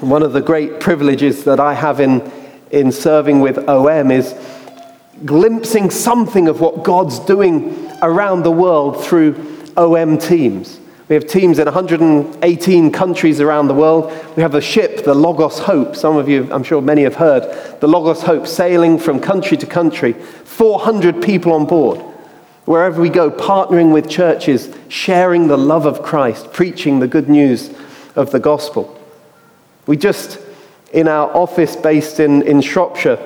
One 0.00 0.24
of 0.24 0.32
the 0.32 0.42
great 0.42 0.80
privileges 0.80 1.44
that 1.44 1.60
I 1.60 1.74
have 1.74 2.00
in, 2.00 2.28
in 2.72 2.90
serving 2.90 3.38
with 3.38 3.68
OM 3.68 4.10
is 4.10 4.34
glimpsing 5.24 5.90
something 5.90 6.48
of 6.48 6.60
what 6.60 6.82
God's 6.82 7.20
doing 7.20 7.88
around 8.02 8.42
the 8.42 8.50
world 8.50 9.04
through 9.04 9.36
OM 9.76 10.18
teams. 10.18 10.80
We 11.08 11.14
have 11.14 11.26
teams 11.26 11.60
in 11.60 11.66
118 11.66 12.90
countries 12.90 13.40
around 13.40 13.68
the 13.68 13.74
world. 13.74 14.10
We 14.36 14.42
have 14.42 14.56
a 14.56 14.60
ship, 14.60 15.04
the 15.04 15.14
Logos 15.14 15.60
Hope. 15.60 15.94
Some 15.94 16.16
of 16.16 16.28
you, 16.28 16.52
I'm 16.52 16.64
sure 16.64 16.82
many 16.82 17.02
have 17.02 17.14
heard, 17.14 17.80
the 17.80 17.86
Logos 17.86 18.22
Hope 18.22 18.46
sailing 18.48 18.98
from 18.98 19.20
country 19.20 19.56
to 19.58 19.66
country, 19.66 20.14
400 20.14 21.22
people 21.22 21.52
on 21.52 21.64
board. 21.66 22.00
Wherever 22.64 23.00
we 23.00 23.08
go, 23.08 23.30
partnering 23.30 23.92
with 23.92 24.10
churches, 24.10 24.74
sharing 24.88 25.46
the 25.46 25.56
love 25.56 25.86
of 25.86 26.02
Christ, 26.02 26.52
preaching 26.52 26.98
the 26.98 27.06
good 27.06 27.28
news 27.28 27.72
of 28.16 28.32
the 28.32 28.40
gospel. 28.40 29.00
We 29.86 29.96
just, 29.96 30.40
in 30.92 31.06
our 31.06 31.30
office 31.36 31.76
based 31.76 32.18
in, 32.18 32.42
in 32.42 32.60
Shropshire, 32.60 33.20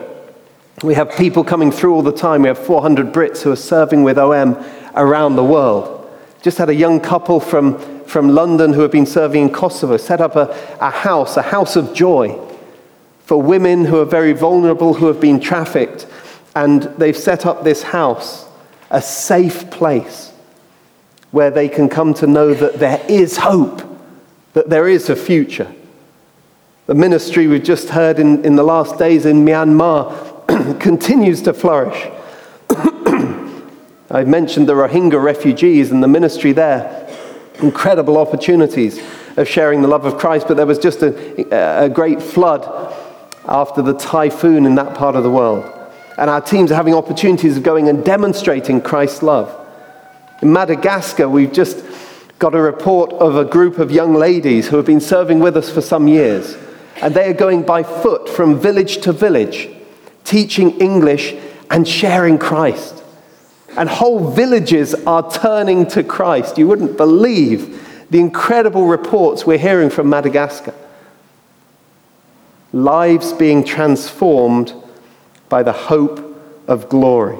we 0.83 0.93
have 0.95 1.16
people 1.16 1.45
coming 1.45 1.73
through 1.73 1.95
all 1.95 2.03
the 2.03 2.12
time. 2.12 2.43
We 2.43 2.49
have 2.49 2.59
400 2.59 3.11
Brits 3.11 3.40
who 3.40 3.53
are 3.53 3.57
serving 3.57 4.03
with 4.03 4.19
OM 4.19 4.62
around 4.95 5.37
the 5.37 5.45
world. 5.45 6.00
Just 6.42 6.59
had 6.59 6.70
a 6.70 6.74
young 6.74 7.00
couple 7.00 7.38
from, 7.38 8.05
from 8.05 8.31
London 8.31 8.72
who 8.72 8.81
have 8.81 8.90
been 8.90 9.07
serving 9.07 9.42
in 9.42 9.53
Kosovo 9.53 9.96
set 9.96 10.20
up 10.20 10.37
a, 10.37 10.48
a 10.81 10.90
house, 10.90 11.37
a 11.37 11.42
house 11.42 11.76
of 11.76 11.92
joy 11.92 12.38
for 13.24 13.40
women 13.40 13.85
who 13.85 14.00
are 14.00 14.07
very 14.07 14.33
vulnerable, 14.33 14.94
who 14.94 15.07
have 15.07 15.20
been 15.20 15.38
trafficked. 15.38 16.07
And 16.57 16.83
they've 16.98 17.16
set 17.16 17.46
up 17.46 17.62
this 17.62 17.83
house, 17.83 18.46
a 18.90 19.00
safe 19.00 19.70
place 19.70 20.33
where 21.31 21.50
they 21.50 21.68
can 21.68 21.88
come 21.88 22.14
to 22.14 22.26
know 22.26 22.55
that 22.55 22.81
there 22.81 23.05
is 23.09 23.37
hope, 23.37 23.83
that 24.55 24.68
there 24.68 24.88
is 24.88 25.09
a 25.09 25.16
future. 25.16 25.72
The 26.87 26.94
ministry 26.94 27.46
we've 27.46 27.62
just 27.62 27.90
heard 27.90 28.18
in, 28.18 28.44
in 28.44 28.57
the 28.57 28.64
last 28.64 28.98
days 28.98 29.26
in 29.26 29.44
Myanmar 29.44 30.81
continues 30.81 31.42
to 31.42 31.53
flourish. 31.53 32.11
I've 34.12 34.27
mentioned 34.27 34.68
the 34.68 34.73
Rohingya 34.73 35.23
refugees 35.23 35.92
and 35.92 36.03
the 36.03 36.09
ministry 36.09 36.51
there. 36.51 37.09
Incredible 37.62 38.18
opportunities 38.18 39.01
of 39.37 39.46
sharing 39.46 39.83
the 39.83 39.88
love 39.88 40.05
of 40.05 40.18
Christ, 40.18 40.49
but 40.49 40.57
there 40.57 40.66
was 40.66 40.81
just 40.81 41.03
a, 41.03 41.85
a 41.85 41.88
great 41.88 42.20
flood 42.20 42.66
after 43.46 43.83
the 43.83 43.94
typhoon 43.94 44.66
in 44.66 44.75
that 44.75 44.96
part 44.96 45.14
of 45.14 45.23
the 45.23 45.31
world. 45.31 45.64
And 46.18 46.29
our 46.29 46.40
teams 46.40 46.73
are 46.73 46.75
having 46.75 46.94
opportunities 46.94 47.57
of 47.57 47.62
going 47.62 47.88
and 47.88 48.05
demonstrating 48.05 48.81
Christ's 48.81 49.23
love. 49.23 49.57
In 50.42 50.53
Madagascar, 50.53 51.29
we've 51.29 51.53
just 51.53 51.85
got 52.40 52.55
a 52.55 52.61
report 52.61 53.12
of 53.12 53.37
a 53.37 53.44
group 53.44 53.79
of 53.79 53.92
young 53.92 54.14
ladies 54.14 54.66
who 54.66 54.77
have 54.77 54.87
been 54.87 55.01
serving 55.01 55.38
with 55.38 55.57
us 55.57 55.70
for 55.70 55.81
some 55.81 56.09
years. 56.09 56.57
And 57.01 57.14
they 57.14 57.29
are 57.29 57.35
going 57.35 57.62
by 57.62 57.85
foot 57.85 58.29
from 58.29 58.59
village 58.59 59.03
to 59.03 59.12
village, 59.12 59.68
teaching 60.25 60.81
English 60.81 61.35
and 61.70 61.87
sharing 61.87 62.37
Christ 62.37 63.00
and 63.81 63.88
whole 63.88 64.31
villages 64.31 64.95
are 65.07 65.33
turning 65.33 65.87
to 65.87 66.05
Christ. 66.05 66.59
You 66.59 66.69
wouldn't 66.69 66.99
believe 66.99 68.05
the 68.11 68.21
incredible 68.21 68.85
reports 68.85 69.47
we're 69.47 69.57
hearing 69.57 69.88
from 69.88 70.11
Madagascar. 70.11 70.75
Lives 72.75 73.33
being 73.33 73.64
transformed 73.64 74.75
by 75.49 75.62
the 75.62 75.73
hope 75.73 76.21
of 76.69 76.90
glory. 76.90 77.38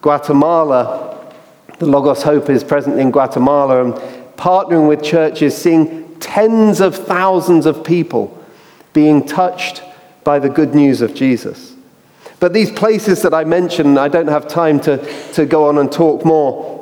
Guatemala, 0.00 1.34
the 1.80 1.86
Logos 1.86 2.22
Hope 2.22 2.48
is 2.48 2.62
present 2.62 3.00
in 3.00 3.10
Guatemala 3.10 3.84
and 3.84 3.94
partnering 4.38 4.86
with 4.86 5.02
churches, 5.02 5.56
seeing 5.56 6.14
tens 6.20 6.80
of 6.80 6.94
thousands 6.94 7.66
of 7.66 7.82
people 7.82 8.32
being 8.92 9.26
touched 9.26 9.82
by 10.22 10.38
the 10.38 10.48
good 10.48 10.72
news 10.72 11.02
of 11.02 11.16
Jesus. 11.16 11.74
But 12.40 12.52
these 12.52 12.70
places 12.70 13.22
that 13.22 13.34
I 13.34 13.44
mentioned, 13.44 13.98
I 13.98 14.08
don't 14.08 14.28
have 14.28 14.46
time 14.46 14.80
to, 14.80 14.98
to 15.32 15.44
go 15.44 15.68
on 15.68 15.78
and 15.78 15.90
talk 15.90 16.24
more 16.24 16.76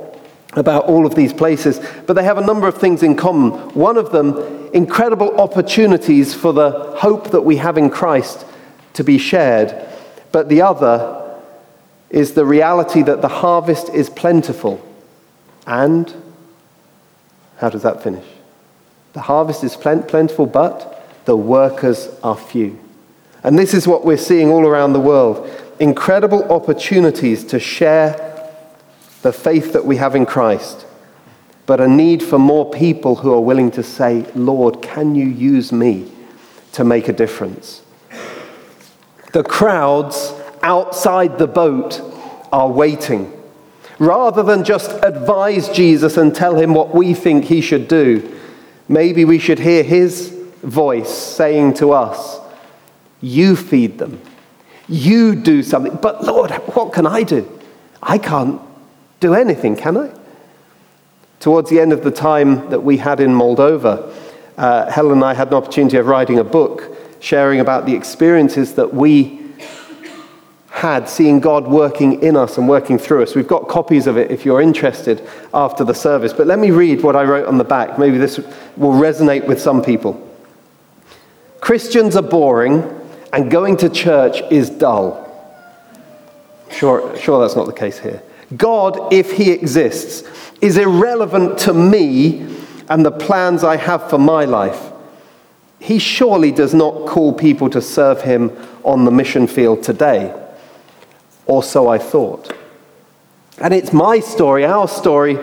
about 0.52 0.86
all 0.86 1.06
of 1.06 1.14
these 1.14 1.32
places, 1.32 1.80
but 2.06 2.14
they 2.14 2.24
have 2.24 2.38
a 2.38 2.44
number 2.44 2.66
of 2.66 2.78
things 2.78 3.02
in 3.02 3.16
common. 3.16 3.52
One 3.74 3.96
of 3.96 4.10
them, 4.10 4.70
incredible 4.72 5.38
opportunities 5.40 6.34
for 6.34 6.52
the 6.52 6.94
hope 6.98 7.30
that 7.30 7.42
we 7.42 7.56
have 7.56 7.78
in 7.78 7.90
Christ 7.90 8.46
to 8.94 9.04
be 9.04 9.18
shared. 9.18 9.74
But 10.32 10.48
the 10.48 10.62
other 10.62 11.22
is 12.10 12.32
the 12.32 12.46
reality 12.46 13.02
that 13.02 13.20
the 13.20 13.28
harvest 13.28 13.90
is 13.90 14.08
plentiful. 14.08 14.80
And 15.66 16.12
how 17.58 17.70
does 17.70 17.82
that 17.82 18.02
finish? 18.02 18.24
The 19.12 19.22
harvest 19.22 19.64
is 19.64 19.76
plentiful, 19.76 20.46
but 20.46 21.24
the 21.24 21.36
workers 21.36 22.08
are 22.22 22.36
few. 22.36 22.78
And 23.46 23.56
this 23.56 23.74
is 23.74 23.86
what 23.86 24.04
we're 24.04 24.16
seeing 24.16 24.50
all 24.50 24.66
around 24.66 24.92
the 24.92 25.00
world 25.00 25.48
incredible 25.78 26.42
opportunities 26.50 27.44
to 27.44 27.60
share 27.60 28.50
the 29.22 29.32
faith 29.32 29.72
that 29.74 29.84
we 29.84 29.96
have 29.96 30.16
in 30.16 30.26
Christ, 30.26 30.86
but 31.66 31.80
a 31.80 31.86
need 31.86 32.22
for 32.22 32.38
more 32.38 32.70
people 32.70 33.16
who 33.16 33.32
are 33.32 33.40
willing 33.40 33.70
to 33.72 33.82
say, 33.82 34.26
Lord, 34.34 34.82
can 34.82 35.14
you 35.14 35.26
use 35.26 35.72
me 35.72 36.10
to 36.72 36.82
make 36.82 37.08
a 37.08 37.12
difference? 37.12 37.82
The 39.32 39.44
crowds 39.44 40.34
outside 40.62 41.38
the 41.38 41.46
boat 41.46 42.00
are 42.52 42.68
waiting. 42.68 43.32
Rather 43.98 44.42
than 44.42 44.64
just 44.64 44.90
advise 45.04 45.68
Jesus 45.68 46.16
and 46.16 46.34
tell 46.34 46.56
him 46.58 46.74
what 46.74 46.94
we 46.94 47.14
think 47.14 47.44
he 47.44 47.60
should 47.60 47.86
do, 47.86 48.38
maybe 48.88 49.24
we 49.24 49.38
should 49.38 49.58
hear 49.58 49.82
his 49.82 50.30
voice 50.62 51.10
saying 51.10 51.74
to 51.74 51.92
us, 51.92 52.40
you 53.20 53.56
feed 53.56 53.98
them. 53.98 54.20
You 54.88 55.34
do 55.34 55.62
something. 55.62 55.96
But 55.96 56.24
Lord, 56.24 56.50
what 56.50 56.92
can 56.92 57.06
I 57.06 57.22
do? 57.22 57.50
I 58.02 58.18
can't 58.18 58.60
do 59.20 59.34
anything, 59.34 59.76
can 59.76 59.96
I? 59.96 60.12
Towards 61.40 61.70
the 61.70 61.80
end 61.80 61.92
of 61.92 62.04
the 62.04 62.10
time 62.10 62.70
that 62.70 62.80
we 62.80 62.96
had 62.98 63.20
in 63.20 63.30
Moldova, 63.30 64.12
uh, 64.56 64.90
Helen 64.90 65.12
and 65.12 65.24
I 65.24 65.34
had 65.34 65.48
an 65.48 65.54
opportunity 65.54 65.96
of 65.96 66.06
writing 66.06 66.38
a 66.38 66.44
book 66.44 66.96
sharing 67.20 67.60
about 67.60 67.86
the 67.86 67.94
experiences 67.94 68.74
that 68.74 68.94
we 68.94 69.46
had 70.70 71.08
seeing 71.08 71.40
God 71.40 71.66
working 71.66 72.22
in 72.22 72.36
us 72.36 72.58
and 72.58 72.68
working 72.68 72.98
through 72.98 73.22
us. 73.22 73.34
We've 73.34 73.48
got 73.48 73.66
copies 73.66 74.06
of 74.06 74.18
it 74.18 74.30
if 74.30 74.44
you're 74.44 74.60
interested 74.60 75.26
after 75.54 75.84
the 75.84 75.94
service. 75.94 76.34
But 76.34 76.46
let 76.46 76.58
me 76.58 76.70
read 76.70 77.02
what 77.02 77.16
I 77.16 77.24
wrote 77.24 77.48
on 77.48 77.56
the 77.56 77.64
back. 77.64 77.98
Maybe 77.98 78.18
this 78.18 78.36
will 78.76 78.92
resonate 78.92 79.46
with 79.46 79.60
some 79.60 79.82
people. 79.82 80.22
Christians 81.60 82.14
are 82.14 82.22
boring 82.22 82.82
and 83.32 83.50
going 83.50 83.76
to 83.78 83.88
church 83.88 84.40
is 84.50 84.70
dull. 84.70 85.22
Sure, 86.70 87.16
sure 87.16 87.40
that's 87.40 87.56
not 87.56 87.66
the 87.66 87.72
case 87.72 87.98
here. 87.98 88.22
God, 88.56 89.12
if 89.12 89.32
he 89.32 89.50
exists, 89.50 90.22
is 90.60 90.76
irrelevant 90.76 91.58
to 91.60 91.74
me 91.74 92.46
and 92.88 93.04
the 93.04 93.10
plans 93.10 93.64
I 93.64 93.76
have 93.76 94.08
for 94.08 94.18
my 94.18 94.44
life. 94.44 94.92
he 95.78 95.98
surely 95.98 96.50
does 96.50 96.74
not 96.74 97.06
call 97.06 97.32
people 97.32 97.68
to 97.70 97.80
serve 97.80 98.22
him 98.22 98.50
on 98.82 99.04
the 99.04 99.10
mission 99.10 99.46
field 99.46 99.82
today. 99.82 100.34
Or 101.46 101.62
so 101.62 101.88
I 101.88 101.98
thought. 101.98 102.52
And 103.60 103.72
it's 103.72 103.92
my 103.92 104.20
story, 104.20 104.64
our 104.64 104.88
story, 104.88 105.38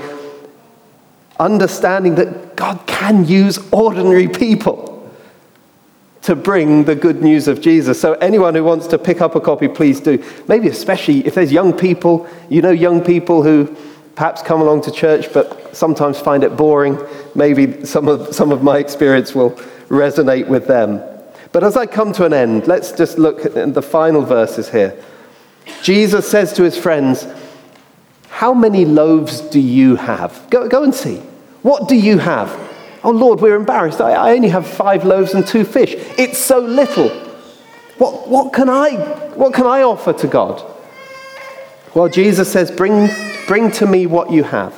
understanding 1.39 2.15
that 2.15 2.55
God 2.55 2.85
can 2.87 3.25
use 3.25 3.57
ordinary 3.71 4.27
people 4.27 4.92
to 6.23 6.35
bring 6.35 6.85
the 6.85 6.95
good 6.95 7.21
news 7.21 7.47
of 7.47 7.61
Jesus. 7.61 7.99
So, 7.99 8.13
anyone 8.13 8.55
who 8.55 8.63
wants 8.63 8.87
to 8.87 8.97
pick 8.97 9.21
up 9.21 9.35
a 9.35 9.41
copy, 9.41 9.67
please 9.67 9.99
do. 9.99 10.23
Maybe, 10.47 10.67
especially 10.69 11.25
if 11.27 11.35
there's 11.35 11.51
young 11.51 11.73
people, 11.73 12.27
you 12.49 12.61
know, 12.61 12.71
young 12.71 13.03
people 13.03 13.43
who 13.43 13.75
perhaps 14.15 14.41
come 14.41 14.61
along 14.61 14.81
to 14.81 14.91
church 14.91 15.33
but 15.33 15.75
sometimes 15.75 16.19
find 16.19 16.43
it 16.43 16.55
boring. 16.55 16.97
Maybe 17.35 17.85
some 17.85 18.07
of, 18.07 18.33
some 18.33 18.51
of 18.51 18.63
my 18.63 18.77
experience 18.77 19.35
will 19.35 19.51
resonate 19.89 20.47
with 20.47 20.67
them. 20.67 21.01
But 21.51 21.63
as 21.63 21.75
I 21.75 21.85
come 21.85 22.13
to 22.13 22.25
an 22.25 22.33
end, 22.33 22.67
let's 22.67 22.91
just 22.93 23.17
look 23.17 23.45
at 23.45 23.73
the 23.73 23.81
final 23.81 24.21
verses 24.21 24.69
here. 24.69 24.97
Jesus 25.81 26.29
says 26.29 26.53
to 26.53 26.63
his 26.63 26.77
friends, 26.77 27.27
How 28.29 28.53
many 28.53 28.85
loaves 28.85 29.41
do 29.41 29.59
you 29.59 29.97
have? 29.97 30.47
Go, 30.49 30.67
go 30.67 30.83
and 30.83 30.95
see. 30.95 31.17
What 31.63 31.87
do 31.87 31.95
you 31.95 32.17
have? 32.17 32.49
Oh 33.03 33.11
Lord, 33.11 33.41
we're 33.41 33.55
embarrassed. 33.55 33.99
I, 33.99 34.33
only 34.33 34.49
have 34.49 34.65
five 34.65 35.03
loaves 35.03 35.33
and 35.33 35.45
two 35.45 35.65
fish. 35.65 35.93
It's 36.17 36.37
so 36.37 36.59
little. 36.59 37.09
What, 37.97 38.27
what, 38.27 38.53
can 38.53 38.69
I, 38.69 38.95
what 39.35 39.53
can 39.53 39.65
I 39.65 39.81
offer 39.81 40.13
to 40.13 40.27
God? 40.27 40.63
Well, 41.93 42.07
Jesus 42.07 42.51
says, 42.51 42.71
bring, 42.71 43.09
bring 43.45 43.71
to 43.71 43.85
me 43.85 44.07
what 44.07 44.31
you 44.31 44.43
have. 44.43 44.73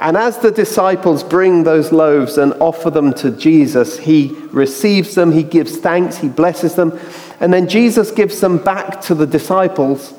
And 0.00 0.16
as 0.16 0.38
the 0.38 0.50
disciples 0.50 1.22
bring 1.22 1.64
those 1.64 1.92
loaves 1.92 2.38
and 2.38 2.54
offer 2.54 2.88
them 2.88 3.12
to 3.14 3.30
Jesus, 3.30 3.98
he 3.98 4.34
receives 4.50 5.14
them, 5.14 5.30
he 5.30 5.42
gives 5.42 5.76
thanks, 5.76 6.16
he 6.16 6.28
blesses 6.28 6.74
them, 6.74 6.98
and 7.38 7.52
then 7.52 7.68
Jesus 7.68 8.10
gives 8.10 8.40
them 8.40 8.56
back 8.56 9.02
to 9.02 9.14
the 9.14 9.26
disciples, 9.26 10.14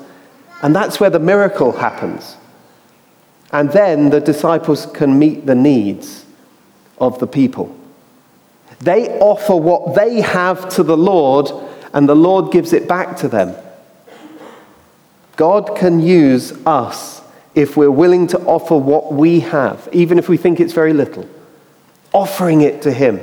and 0.62 0.74
that's 0.74 1.00
where 1.00 1.10
the 1.10 1.18
miracle 1.18 1.72
happens. 1.72 2.36
And 3.52 3.70
then 3.70 4.10
the 4.10 4.20
disciples 4.20 4.86
can 4.86 5.18
meet 5.18 5.46
the 5.46 5.54
needs 5.54 6.24
of 6.98 7.18
the 7.18 7.26
people. 7.26 7.78
They 8.80 9.18
offer 9.18 9.54
what 9.54 9.94
they 9.94 10.22
have 10.22 10.68
to 10.70 10.82
the 10.82 10.96
Lord, 10.96 11.50
and 11.92 12.08
the 12.08 12.16
Lord 12.16 12.50
gives 12.50 12.72
it 12.72 12.88
back 12.88 13.16
to 13.18 13.28
them. 13.28 13.54
God 15.36 15.76
can 15.76 16.00
use 16.00 16.52
us 16.66 17.22
if 17.54 17.76
we're 17.76 17.90
willing 17.90 18.26
to 18.28 18.38
offer 18.40 18.76
what 18.76 19.12
we 19.12 19.40
have, 19.40 19.88
even 19.92 20.18
if 20.18 20.28
we 20.28 20.36
think 20.36 20.58
it's 20.58 20.72
very 20.72 20.92
little, 20.92 21.28
offering 22.12 22.62
it 22.62 22.82
to 22.82 22.92
Him. 22.92 23.20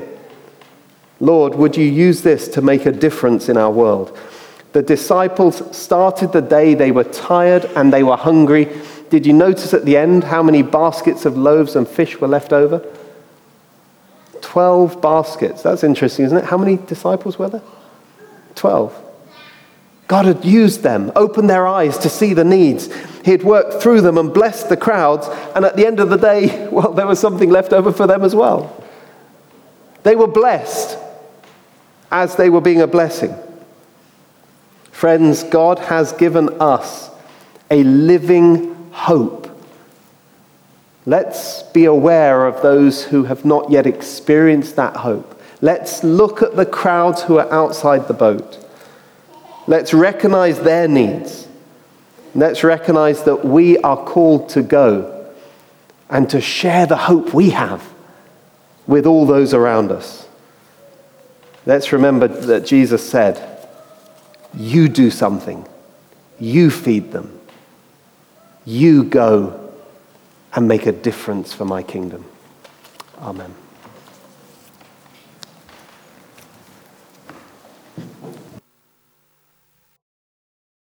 Lord, 1.20 1.56
would 1.56 1.76
you 1.76 1.86
use 1.86 2.22
this 2.22 2.48
to 2.50 2.62
make 2.62 2.86
a 2.86 2.92
difference 2.92 3.50
in 3.50 3.58
our 3.58 3.72
world? 3.72 4.18
The 4.72 4.82
disciples 4.82 5.76
started 5.76 6.32
the 6.32 6.42
day, 6.42 6.76
they 6.76 6.92
were 6.92 7.04
tired 7.04 7.66
and 7.76 7.92
they 7.92 8.04
were 8.04 8.16
hungry. 8.16 8.66
Did 9.10 9.26
you 9.26 9.34
notice 9.34 9.74
at 9.74 9.86
the 9.86 9.98
end 9.98 10.24
how 10.24 10.44
many 10.44 10.62
baskets 10.62 11.26
of 11.26 11.38
loaves 11.38 11.76
and 11.76 11.88
fish 11.88 12.20
were 12.20 12.28
left 12.28 12.54
over? 12.54 12.86
Twelve 14.42 15.02
baskets. 15.02 15.64
That's 15.64 15.84
interesting, 15.84 16.26
isn't 16.26 16.38
it? 16.38 16.46
How 16.46 16.58
many 16.58 16.78
disciples 16.78 17.38
were 17.40 17.50
there? 17.50 17.64
Twelve. 18.56 18.96
God 20.08 20.26
had 20.26 20.44
used 20.44 20.82
them, 20.82 21.12
opened 21.16 21.52
their 21.52 21.68
eyes 21.68 22.00
to 22.00 22.10
see 22.10 22.34
the 22.34 22.44
needs. 22.44 22.92
He 23.24 23.30
had 23.30 23.44
worked 23.44 23.82
through 23.82 24.02
them 24.02 24.18
and 24.18 24.34
blessed 24.34 24.68
the 24.68 24.76
crowds. 24.76 25.28
And 25.56 25.64
at 25.64 25.76
the 25.76 25.86
end 25.86 26.00
of 26.00 26.10
the 26.10 26.18
day, 26.18 26.68
well, 26.72 26.94
there 26.94 27.06
was 27.06 27.20
something 27.20 27.52
left 27.52 27.74
over 27.74 27.92
for 27.92 28.08
them 28.08 28.24
as 28.24 28.34
well. 28.34 28.84
They 30.02 30.16
were 30.16 30.28
blessed 30.28 30.98
as 32.12 32.36
they 32.38 32.50
were 32.50 32.62
being 32.62 32.82
a 32.82 32.88
blessing. 32.88 33.36
Friends, 34.92 35.44
God 35.44 35.78
has 35.78 36.12
given 36.14 36.60
us 36.60 37.12
a 37.70 37.84
living 37.84 38.79
hope. 39.00 39.48
Let's 41.06 41.64
be 41.64 41.86
aware 41.86 42.46
of 42.46 42.62
those 42.62 43.06
who 43.06 43.24
have 43.24 43.46
not 43.46 43.72
yet 43.72 43.88
experienced 43.88 44.76
that 44.76 44.98
hope. 44.98 45.42
Let's 45.62 46.04
look 46.04 46.42
at 46.42 46.56
the 46.56 46.66
crowds 46.66 47.24
who 47.24 47.40
are 47.40 47.52
outside 47.52 48.08
the 48.08 48.14
boat. 48.14 48.58
Let's 49.68 49.94
recognize 49.94 50.60
their 50.60 50.88
needs. 50.88 51.48
Let's 52.36 52.64
recognize 52.64 53.24
that 53.24 53.46
we 53.46 53.78
are 53.80 53.98
called 53.98 54.50
to 54.50 54.62
go 54.62 55.34
and 56.10 56.30
to 56.30 56.42
share 56.42 56.86
the 56.86 56.98
hope 56.98 57.34
we 57.34 57.52
have 57.52 57.82
with 58.86 59.06
all 59.06 59.26
those 59.26 59.54
around 59.54 59.92
us. 59.92 60.28
Let's 61.66 61.92
remember 61.92 62.28
that 62.28 62.66
Jesus 62.66 63.08
said, 63.08 63.68
You 64.54 64.90
do 64.90 65.10
something, 65.10 65.68
you 66.40 66.70
feed 66.70 67.12
them. 67.12 67.39
You 68.70 69.04
go 69.04 69.72
and 70.54 70.68
make 70.68 70.86
a 70.86 70.92
difference 70.92 71.52
for 71.54 71.66
my 71.66 71.82
kingdom. 71.82 72.24
Amen. 73.18 73.56